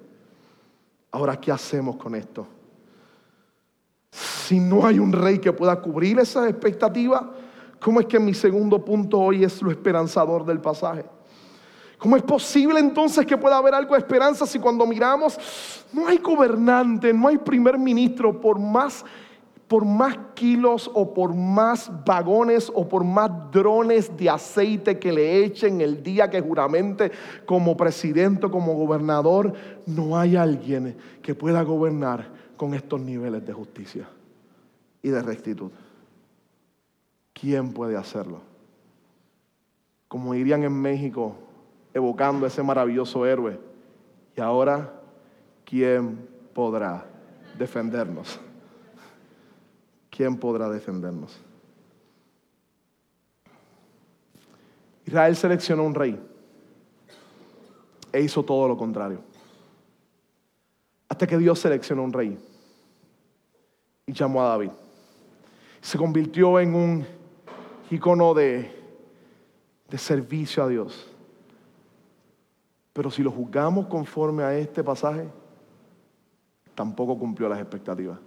[1.11, 2.47] Ahora, ¿qué hacemos con esto?
[4.47, 7.33] Si no hay un rey que pueda cubrir esa expectativa,
[7.81, 11.05] ¿cómo es que mi segundo punto hoy es lo esperanzador del pasaje?
[11.99, 15.37] ¿Cómo es posible entonces que pueda haber algo de esperanza si cuando miramos
[15.93, 19.05] no hay gobernante, no hay primer ministro, por más,
[19.67, 25.45] por más kilos o por más vagones o por más drones de aceite que le
[25.45, 27.11] echen el día que juramente
[27.47, 29.55] como presidente o como gobernador,
[29.87, 34.09] no hay alguien que pueda gobernar con estos niveles de justicia
[35.03, 35.71] y de rectitud.
[37.33, 38.41] ¿Quién puede hacerlo?
[40.09, 41.37] Como dirían en México,
[41.93, 43.59] evocando ese maravilloso héroe.
[44.37, 45.01] Y ahora,
[45.65, 47.07] ¿quién podrá
[47.59, 48.41] defendernos?
[50.11, 51.39] ¿Quién podrá defendernos?
[55.05, 56.21] Israel seleccionó un rey
[58.13, 59.21] e hizo todo lo contrario.
[61.09, 62.39] Hasta que Dios seleccionó un rey
[64.07, 64.71] y llamó a David
[65.87, 67.07] se convirtió en un
[67.93, 68.73] icono de,
[69.89, 71.09] de servicio a Dios.
[72.93, 75.29] Pero si lo juzgamos conforme a este pasaje,
[76.75, 78.19] tampoco cumplió las expectativas.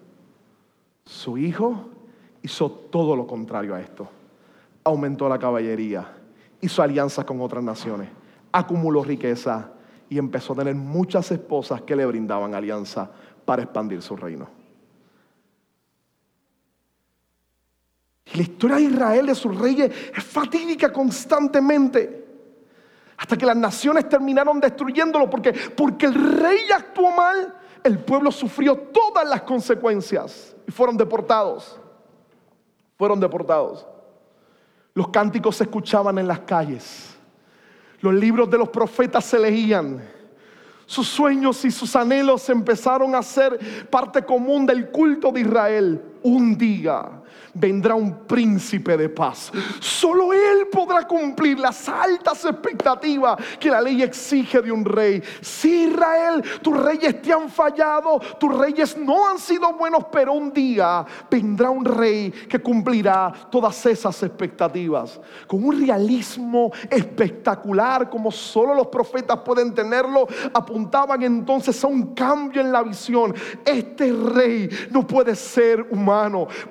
[1.03, 1.89] Su hijo
[2.41, 4.07] hizo todo lo contrario a esto.
[4.85, 6.15] Aumentó la caballería,
[6.61, 8.07] hizo alianzas con otras naciones,
[8.53, 9.71] acumuló riqueza
[10.07, 13.11] y empezó a tener muchas esposas que le brindaban alianza
[13.43, 14.58] para expandir su reino.
[18.33, 22.27] La historia de Israel, de sus reyes, es fatídica constantemente.
[23.17, 27.53] Hasta que las naciones terminaron destruyéndolo porque, porque el rey actuó mal,
[27.83, 31.79] el pueblo sufrió todas las consecuencias y fueron deportados.
[32.97, 33.85] Fueron deportados.
[34.93, 37.15] Los cánticos se escuchaban en las calles.
[38.01, 40.01] Los libros de los profetas se leían.
[40.85, 46.01] sus sueños y sus anhelos empezaron a ser parte común del culto de Israel.
[46.23, 47.19] Un día
[47.53, 49.51] vendrá un príncipe de paz.
[49.79, 55.21] Solo Él podrá cumplir las altas expectativas que la ley exige de un rey.
[55.41, 60.51] Si Israel, tus reyes te han fallado, tus reyes no han sido buenos, pero un
[60.53, 65.19] día vendrá un rey que cumplirá todas esas expectativas.
[65.47, 72.61] Con un realismo espectacular como solo los profetas pueden tenerlo, apuntaban entonces a un cambio
[72.61, 73.33] en la visión.
[73.65, 76.08] Este rey no puede ser humano,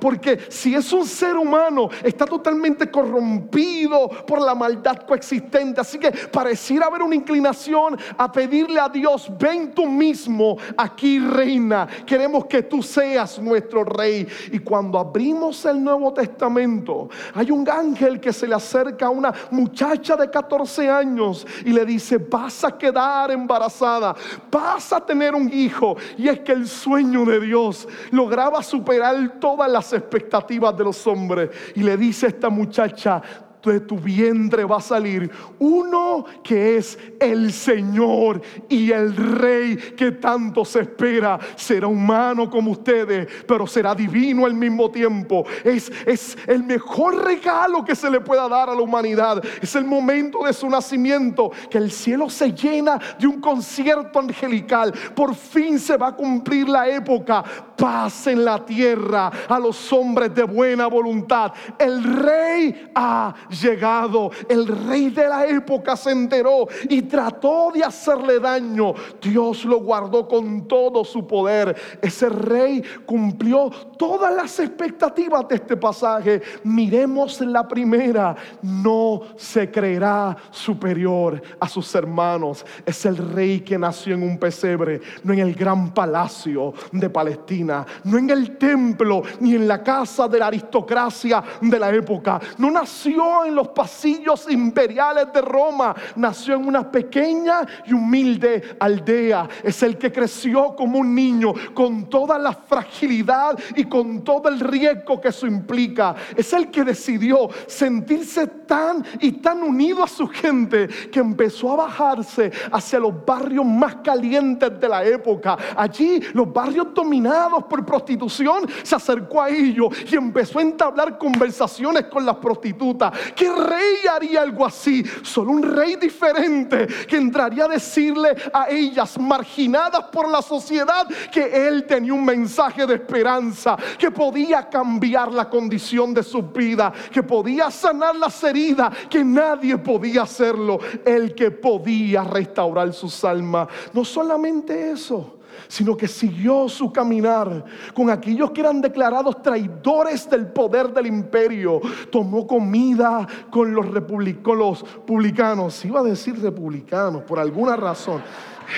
[0.01, 5.81] porque si es un ser humano, está totalmente corrompido por la maldad coexistente.
[5.81, 11.87] Así que pareciera haber una inclinación a pedirle a Dios, ven tú mismo aquí, reina.
[12.07, 14.27] Queremos que tú seas nuestro rey.
[14.53, 19.33] Y cuando abrimos el Nuevo Testamento, hay un ángel que se le acerca a una
[19.51, 24.15] muchacha de 14 años y le dice, vas a quedar embarazada,
[24.51, 25.97] vas a tener un hijo.
[26.17, 31.51] Y es que el sueño de Dios lograba superar todas las expectativas de los hombres.
[31.75, 33.23] Y le dice a esta muchacha,
[33.69, 40.13] de tu vientre va a salir uno que es el Señor y el Rey que
[40.13, 41.39] tanto se espera.
[41.57, 45.45] Será humano como ustedes, pero será divino al mismo tiempo.
[45.65, 49.43] Es, es el mejor regalo que se le pueda dar a la humanidad.
[49.61, 54.93] Es el momento de su nacimiento, que el cielo se llena de un concierto angelical.
[55.15, 57.45] Por fin se va a cumplir la época.
[57.77, 61.53] Paz en la tierra a los hombres de buena voluntad.
[61.79, 64.31] El Rey ha llegado.
[64.49, 68.95] El rey de la época se enteró y trató de hacerle daño.
[69.21, 71.77] Dios lo guardó con todo su poder.
[72.01, 76.43] Ese rey cumplió todas las expectativas de este pasaje.
[76.65, 78.37] Miremos la primera.
[78.63, 82.65] No se creerá superior a sus hermanos.
[82.85, 87.87] Es el rey que nació en un pesebre, no en el gran palacio de Palestina,
[88.05, 92.41] no en el templo ni en la casa de la aristocracia de la época.
[92.59, 95.95] No nació en los pasillos imperiales de Roma.
[96.17, 99.49] Nació en una pequeña y humilde aldea.
[99.63, 104.61] Es el que creció como un niño con toda la fragilidad y con todo el
[104.61, 106.15] riesgo que eso implica.
[106.37, 111.77] Es el que decidió sentirse tan y tan unido a su gente que empezó a
[111.77, 115.57] bajarse hacia los barrios más calientes de la época.
[115.77, 122.05] Allí los barrios dominados por prostitución se acercó a ellos y empezó a entablar conversaciones
[122.05, 123.13] con las prostitutas.
[123.35, 125.05] ¿Qué rey haría algo así?
[125.23, 131.69] Solo un rey diferente que entraría a decirle a ellas, marginadas por la sociedad, que
[131.69, 137.23] él tenía un mensaje de esperanza, que podía cambiar la condición de su vida, que
[137.23, 143.69] podía sanar las heridas, que nadie podía hacerlo, el que podía restaurar sus almas.
[143.93, 150.47] No solamente eso sino que siguió su caminar con aquellos que eran declarados traidores del
[150.49, 151.81] poder del imperio.
[152.11, 158.23] Tomó comida con los, republicanos, publicanos, iba a decir republicanos por alguna razón.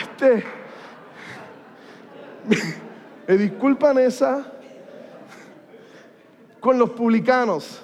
[0.03, 0.45] Este,
[3.28, 4.53] me disculpan esa,
[6.61, 7.83] con los publicanos.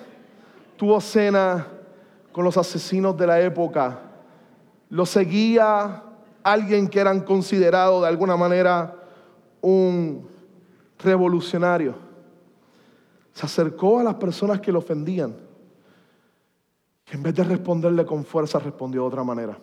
[0.77, 1.67] Tuvo cena
[2.33, 3.99] con los asesinos de la época.
[4.91, 6.03] Lo seguía
[6.47, 8.95] alguien que eran considerado de alguna manera
[9.61, 10.29] un
[10.97, 11.97] revolucionario.
[13.33, 15.45] Se acercó a las personas que lo ofendían.
[17.11, 19.59] en vez de responderle con fuerza, respondió de otra manera.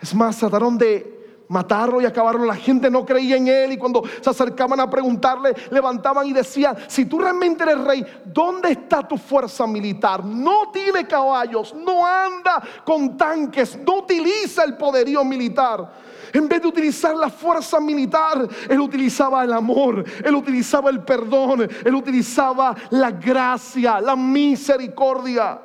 [0.00, 1.15] Es más, trataron de
[1.48, 2.44] matarlo y acabarlo.
[2.44, 6.76] La gente no creía en él y cuando se acercaban a preguntarle, levantaban y decían,
[6.86, 10.24] si tú realmente eres rey, ¿dónde está tu fuerza militar?
[10.24, 16.06] No tiene caballos, no anda con tanques, no utiliza el poderío militar.
[16.32, 21.68] En vez de utilizar la fuerza militar, él utilizaba el amor, él utilizaba el perdón,
[21.84, 25.60] él utilizaba la gracia, la misericordia.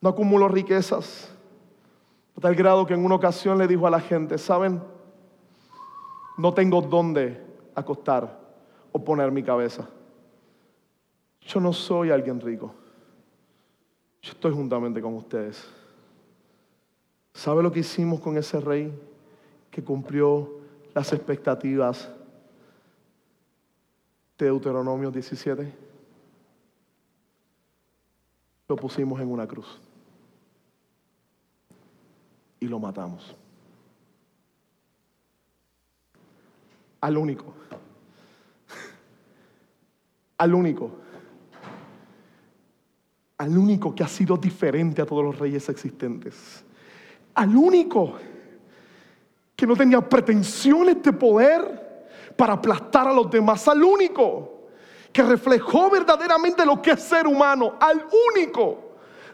[0.00, 1.28] No acumuló riquezas,
[2.40, 4.80] tal grado que en una ocasión le dijo a la gente, ¿saben?
[6.36, 8.38] No tengo dónde acostar
[8.92, 9.88] o poner mi cabeza.
[11.40, 12.72] Yo no soy alguien rico.
[14.22, 15.68] Yo estoy juntamente con ustedes.
[17.34, 18.92] ¿Sabe lo que hicimos con ese rey
[19.70, 20.58] que cumplió
[20.94, 22.10] las expectativas
[24.38, 25.72] de Deuteronomio 17?
[28.68, 29.80] Lo pusimos en una cruz
[32.60, 33.36] y lo matamos.
[37.00, 37.54] Al único.
[40.38, 40.90] Al único.
[43.38, 46.64] Al único que ha sido diferente a todos los reyes existentes
[47.38, 48.14] al único
[49.54, 54.66] que no tenía pretensiones de poder para aplastar a los demás, al único
[55.12, 58.04] que reflejó verdaderamente lo que es ser humano, al
[58.34, 58.87] único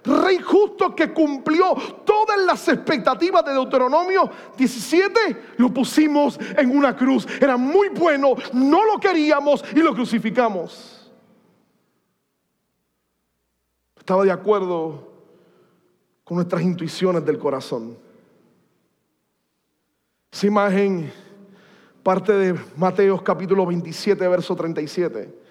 [0.05, 1.75] rey justo que cumplió
[2.05, 7.27] todas las expectativas de Deuteronomio 17, lo pusimos en una cruz.
[7.41, 11.11] Era muy bueno, no lo queríamos y lo crucificamos.
[13.99, 15.13] Estaba de acuerdo
[16.25, 17.97] con nuestras intuiciones del corazón.
[20.31, 21.13] Esa imagen
[22.03, 25.44] parte de Mateos capítulo 27, verso 37.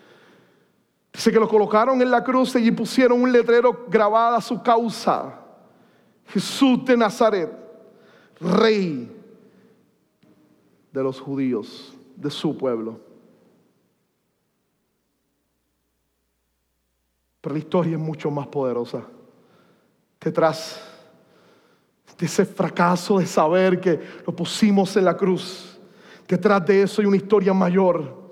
[1.14, 5.40] Dice que lo colocaron en la cruz y pusieron un letrero grabado a su causa.
[6.26, 7.52] Jesús de Nazaret,
[8.40, 9.16] rey
[10.92, 13.00] de los judíos, de su pueblo.
[17.42, 19.04] Pero la historia es mucho más poderosa.
[20.20, 20.82] Detrás
[22.18, 25.78] de ese fracaso de saber que lo pusimos en la cruz,
[26.28, 28.23] detrás de eso hay una historia mayor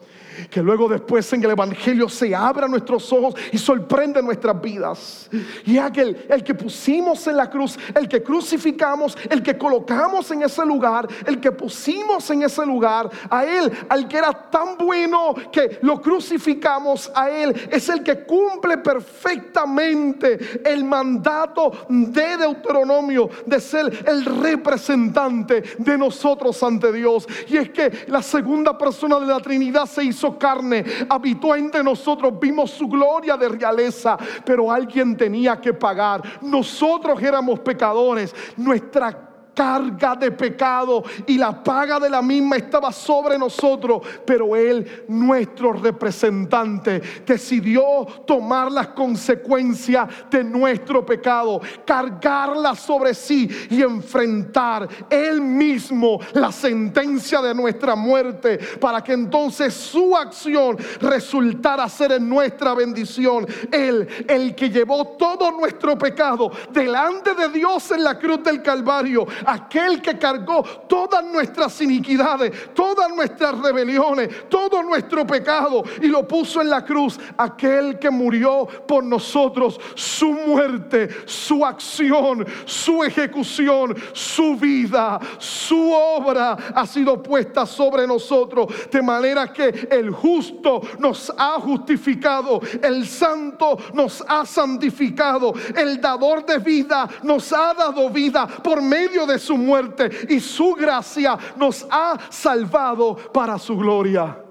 [0.50, 5.30] que luego después en el Evangelio se abra nuestros ojos y sorprende nuestras vidas.
[5.66, 10.44] Y aquel, el que pusimos en la cruz, el que crucificamos, el que colocamos en
[10.44, 15.36] ese lugar, el que pusimos en ese lugar, a Él, al que era tan bueno
[15.52, 23.60] que lo crucificamos, a Él es el que cumple perfectamente el mandato de Deuteronomio de
[23.60, 27.28] ser el representante de nosotros ante Dios.
[27.48, 32.34] Y es que la segunda persona de la Trinidad se hizo carne, habitó entre nosotros,
[32.40, 36.22] vimos su gloria de realeza, pero alguien tenía que pagar.
[36.42, 43.38] Nosotros éramos pecadores, nuestra carga de pecado y la paga de la misma estaba sobre
[43.38, 53.50] nosotros, pero Él, nuestro representante, decidió tomar las consecuencias de nuestro pecado, cargarla sobre sí
[53.70, 61.88] y enfrentar Él mismo la sentencia de nuestra muerte, para que entonces su acción resultara
[61.90, 63.46] ser en nuestra bendición.
[63.72, 69.28] Él, el que llevó todo nuestro pecado delante de Dios en la cruz del Calvario,
[69.46, 76.62] aquel que cargó todas nuestras iniquidades, todas nuestras rebeliones, todo nuestro pecado y lo puso
[76.62, 84.56] en la cruz, aquel que murió por nosotros, su muerte, su acción, su ejecución, su
[84.56, 91.60] vida, su obra ha sido puesta sobre nosotros, de manera que el justo nos ha
[91.60, 98.82] justificado, el santo nos ha santificado, el dador de vida nos ha dado vida por
[98.82, 104.44] medio de su muerte y su gracia nos ha salvado para su gloria.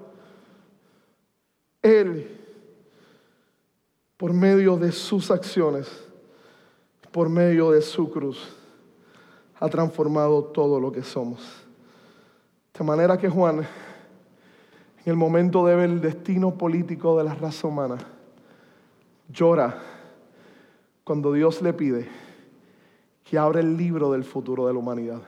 [1.81, 2.39] Él,
[4.17, 5.87] por medio de sus acciones,
[7.11, 8.55] por medio de su cruz,
[9.59, 11.41] ha transformado todo lo que somos.
[12.77, 13.67] De manera que Juan, en
[15.05, 17.97] el momento de ver el destino político de la raza humana,
[19.29, 19.81] llora
[21.03, 22.30] cuando Dios le pide
[23.23, 25.21] que abre el libro del futuro de la humanidad.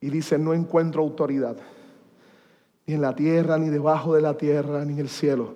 [0.00, 1.56] Y dice, no encuentro autoridad,
[2.86, 5.54] ni en la tierra, ni debajo de la tierra, ni en el cielo,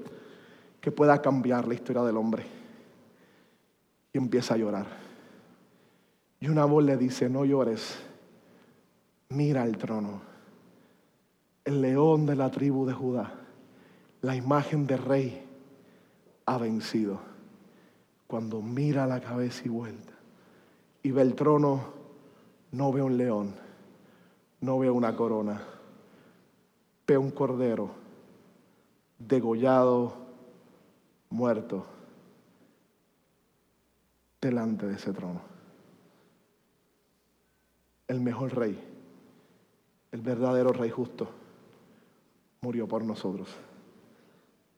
[0.81, 2.45] que pueda cambiar la historia del hombre.
[4.13, 4.87] Y empieza a llorar.
[6.41, 7.99] Y una voz le dice, no llores,
[9.31, 10.21] mira el trono,
[11.65, 13.33] el león de la tribu de Judá,
[14.21, 15.47] la imagen de rey,
[16.47, 17.21] ha vencido.
[18.27, 20.14] Cuando mira la cabeza y vuelta
[21.05, 21.85] y ve el trono,
[22.73, 23.55] no ve un león,
[24.63, 25.63] no ve una corona,
[27.07, 27.91] ve un cordero
[29.19, 30.15] degollado,
[31.29, 31.85] muerto,
[34.41, 35.43] delante de ese trono.
[38.09, 38.83] El mejor rey,
[40.11, 41.29] el verdadero rey justo,
[42.63, 43.51] murió por nosotros.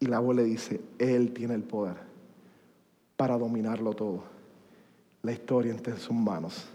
[0.00, 1.96] Y la voz le dice, Él tiene el poder
[3.16, 4.35] para dominarlo todo
[5.26, 6.68] la historia está en sus manos.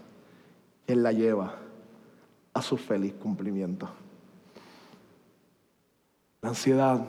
[0.86, 1.54] Él la lleva
[2.52, 3.88] a su feliz cumplimiento.
[6.42, 7.02] La ansiedad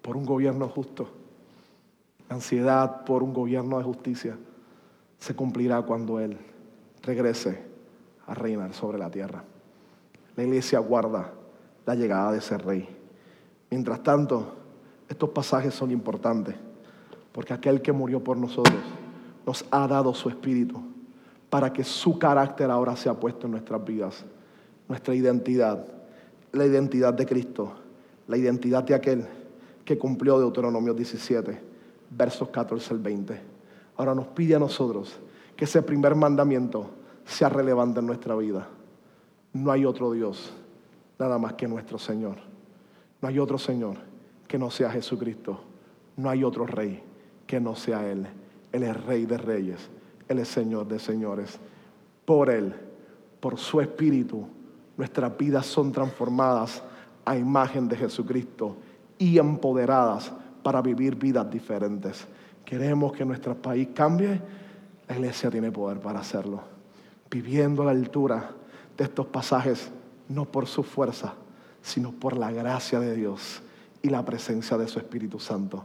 [0.00, 1.10] por un gobierno justo,
[2.26, 4.38] la ansiedad por un gobierno de justicia,
[5.18, 6.38] se cumplirá cuando Él
[7.02, 7.62] regrese
[8.26, 9.44] a reinar sobre la tierra.
[10.36, 11.34] La iglesia guarda
[11.84, 12.88] la llegada de ese rey.
[13.68, 14.54] Mientras tanto,
[15.06, 16.54] estos pasajes son importantes,
[17.30, 18.80] porque aquel que murió por nosotros,
[19.46, 20.80] nos ha dado su espíritu
[21.50, 24.24] para que su carácter ahora sea puesto en nuestras vidas,
[24.88, 25.84] nuestra identidad,
[26.52, 27.72] la identidad de Cristo,
[28.28, 29.26] la identidad de aquel
[29.84, 31.60] que cumplió Deuteronomio 17,
[32.10, 33.40] versos 14 al 20.
[33.96, 35.18] Ahora nos pide a nosotros
[35.56, 36.90] que ese primer mandamiento
[37.24, 38.68] sea relevante en nuestra vida.
[39.52, 40.52] No hay otro Dios,
[41.18, 42.36] nada más que nuestro Señor.
[43.20, 43.96] No hay otro Señor
[44.48, 45.60] que no sea Jesucristo.
[46.16, 47.02] No hay otro Rey
[47.46, 48.26] que no sea Él.
[48.72, 49.90] Él es Rey de Reyes.
[50.28, 51.58] Él es Señor de Señores.
[52.24, 52.74] Por Él,
[53.40, 54.46] por su Espíritu,
[54.96, 56.82] nuestras vidas son transformadas
[57.24, 58.76] a imagen de Jesucristo
[59.18, 62.26] y empoderadas para vivir vidas diferentes.
[62.64, 64.40] Queremos que nuestro país cambie.
[65.08, 66.60] La iglesia tiene poder para hacerlo.
[67.30, 68.50] Viviendo a la altura
[68.96, 69.90] de estos pasajes,
[70.28, 71.34] no por su fuerza,
[71.82, 73.62] sino por la gracia de Dios
[74.02, 75.84] y la presencia de su Espíritu Santo.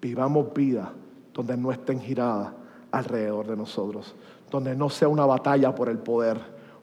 [0.00, 0.92] Vivamos vida
[1.34, 2.52] donde no estén giradas
[2.92, 4.14] alrededor de nosotros,
[4.50, 6.38] donde no sea una batalla por el poder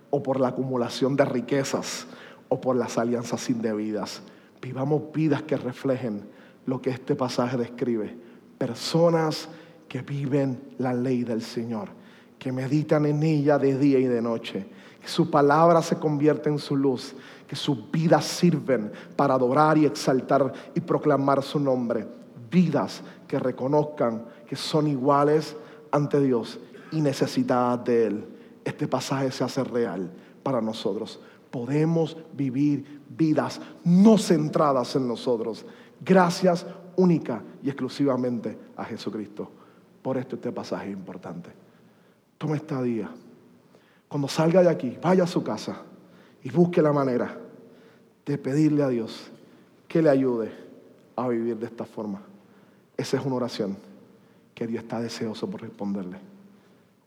[0.10, 2.06] o por la acumulación de riquezas
[2.50, 4.22] o por las alianzas indebidas.
[4.62, 6.30] Vivamos vidas que reflejen
[6.66, 8.16] lo que este pasaje describe.
[8.58, 9.48] Personas
[9.88, 11.90] que viven la ley del Señor,
[12.38, 14.68] que meditan en ella de día y de noche,
[15.02, 17.16] que su palabra se convierte en su luz,
[17.48, 22.21] que sus vidas sirven para adorar y exaltar y proclamar su nombre.
[22.52, 25.56] Vidas que reconozcan que son iguales
[25.92, 26.60] ante Dios
[26.92, 28.26] y necesitadas de Él.
[28.66, 30.12] Este pasaje se hace real
[30.44, 31.20] para nosotros
[31.52, 35.66] podemos vivir vidas no centradas en nosotros.
[36.00, 39.52] Gracias única y exclusivamente a Jesucristo.
[40.02, 41.52] Por esto este pasaje es importante.
[42.38, 43.12] Tome esta día.
[44.08, 45.84] Cuando salga de aquí, vaya a su casa
[46.42, 47.38] y busque la manera
[48.26, 49.30] de pedirle a Dios
[49.88, 50.52] que le ayude
[51.16, 52.31] a vivir de esta forma.
[52.98, 53.78] Esa es una oración
[54.54, 56.18] que Dios está deseoso por responderle.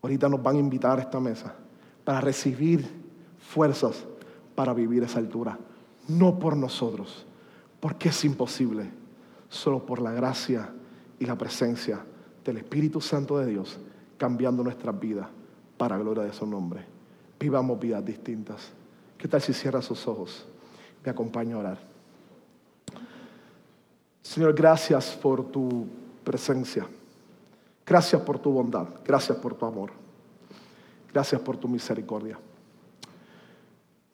[0.01, 1.55] Ahorita nos van a invitar a esta mesa
[2.03, 2.85] para recibir
[3.39, 4.05] fuerzas
[4.55, 5.57] para vivir esa altura.
[6.07, 7.25] No por nosotros,
[7.79, 8.89] porque es imposible,
[9.49, 10.69] solo por la gracia
[11.19, 11.99] y la presencia
[12.43, 13.79] del Espíritu Santo de Dios
[14.17, 15.27] cambiando nuestras vidas
[15.77, 16.85] para gloria de su nombre.
[17.39, 18.71] Vivamos vidas distintas.
[19.17, 20.45] ¿Qué tal si cierra sus ojos?
[21.03, 21.94] Me acompaña a orar.
[24.25, 25.85] Señor, gracias por tu
[26.23, 26.87] presencia.
[27.85, 28.87] Gracias por tu bondad.
[29.05, 29.91] Gracias por tu amor.
[31.13, 32.39] Gracias por tu misericordia.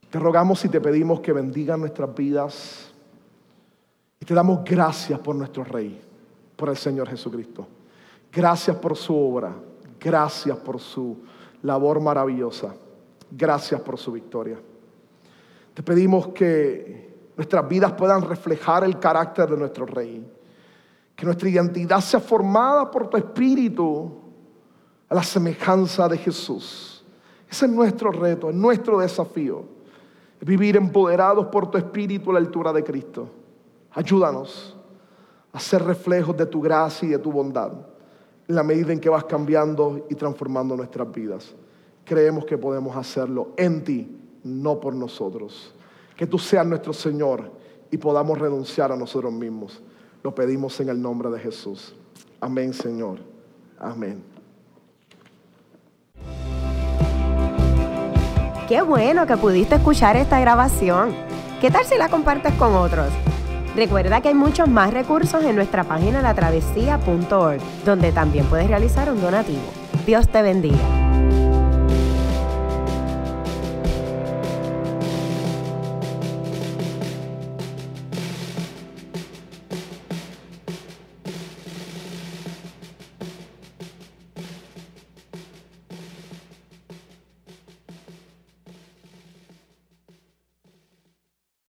[0.09, 2.91] Te rogamos y te pedimos que bendiga nuestras vidas.
[4.20, 6.01] Y te damos gracias por nuestro Rey,
[6.57, 7.66] por el Señor Jesucristo.
[8.34, 9.55] Gracias por su obra.
[9.97, 11.20] Gracias por su
[11.64, 12.76] labor maravillosa.
[13.32, 14.59] Gracias por su victoria.
[15.74, 17.11] Te pedimos que
[17.42, 20.24] nuestras vidas puedan reflejar el carácter de nuestro Rey.
[21.16, 24.12] Que nuestra identidad sea formada por tu Espíritu
[25.10, 27.04] a la semejanza de Jesús.
[27.50, 29.66] Ese es nuestro reto, es nuestro desafío
[30.39, 33.28] vivir empoderados por tu Espíritu a la altura de Cristo.
[33.89, 34.78] Ayúdanos
[35.52, 37.72] a ser reflejos de tu gracia y de tu bondad
[38.48, 41.56] en la medida en que vas cambiando y transformando nuestras vidas.
[42.06, 45.74] Creemos que podemos hacerlo en ti, no por nosotros.
[46.22, 47.51] Que tú seas nuestro Señor
[47.89, 49.82] y podamos renunciar a nosotros mismos.
[50.22, 51.95] Lo pedimos en el nombre de Jesús.
[52.39, 53.17] Amén, Señor.
[53.80, 54.24] Amén.
[58.69, 61.15] Qué bueno que pudiste escuchar esta grabación.
[61.59, 63.09] ¿Qué tal si la compartes con otros?
[63.76, 69.19] Recuerda que hay muchos más recursos en nuestra página latravesía.org, donde también puedes realizar un
[69.19, 69.63] donativo.
[70.05, 71.01] Dios te bendiga.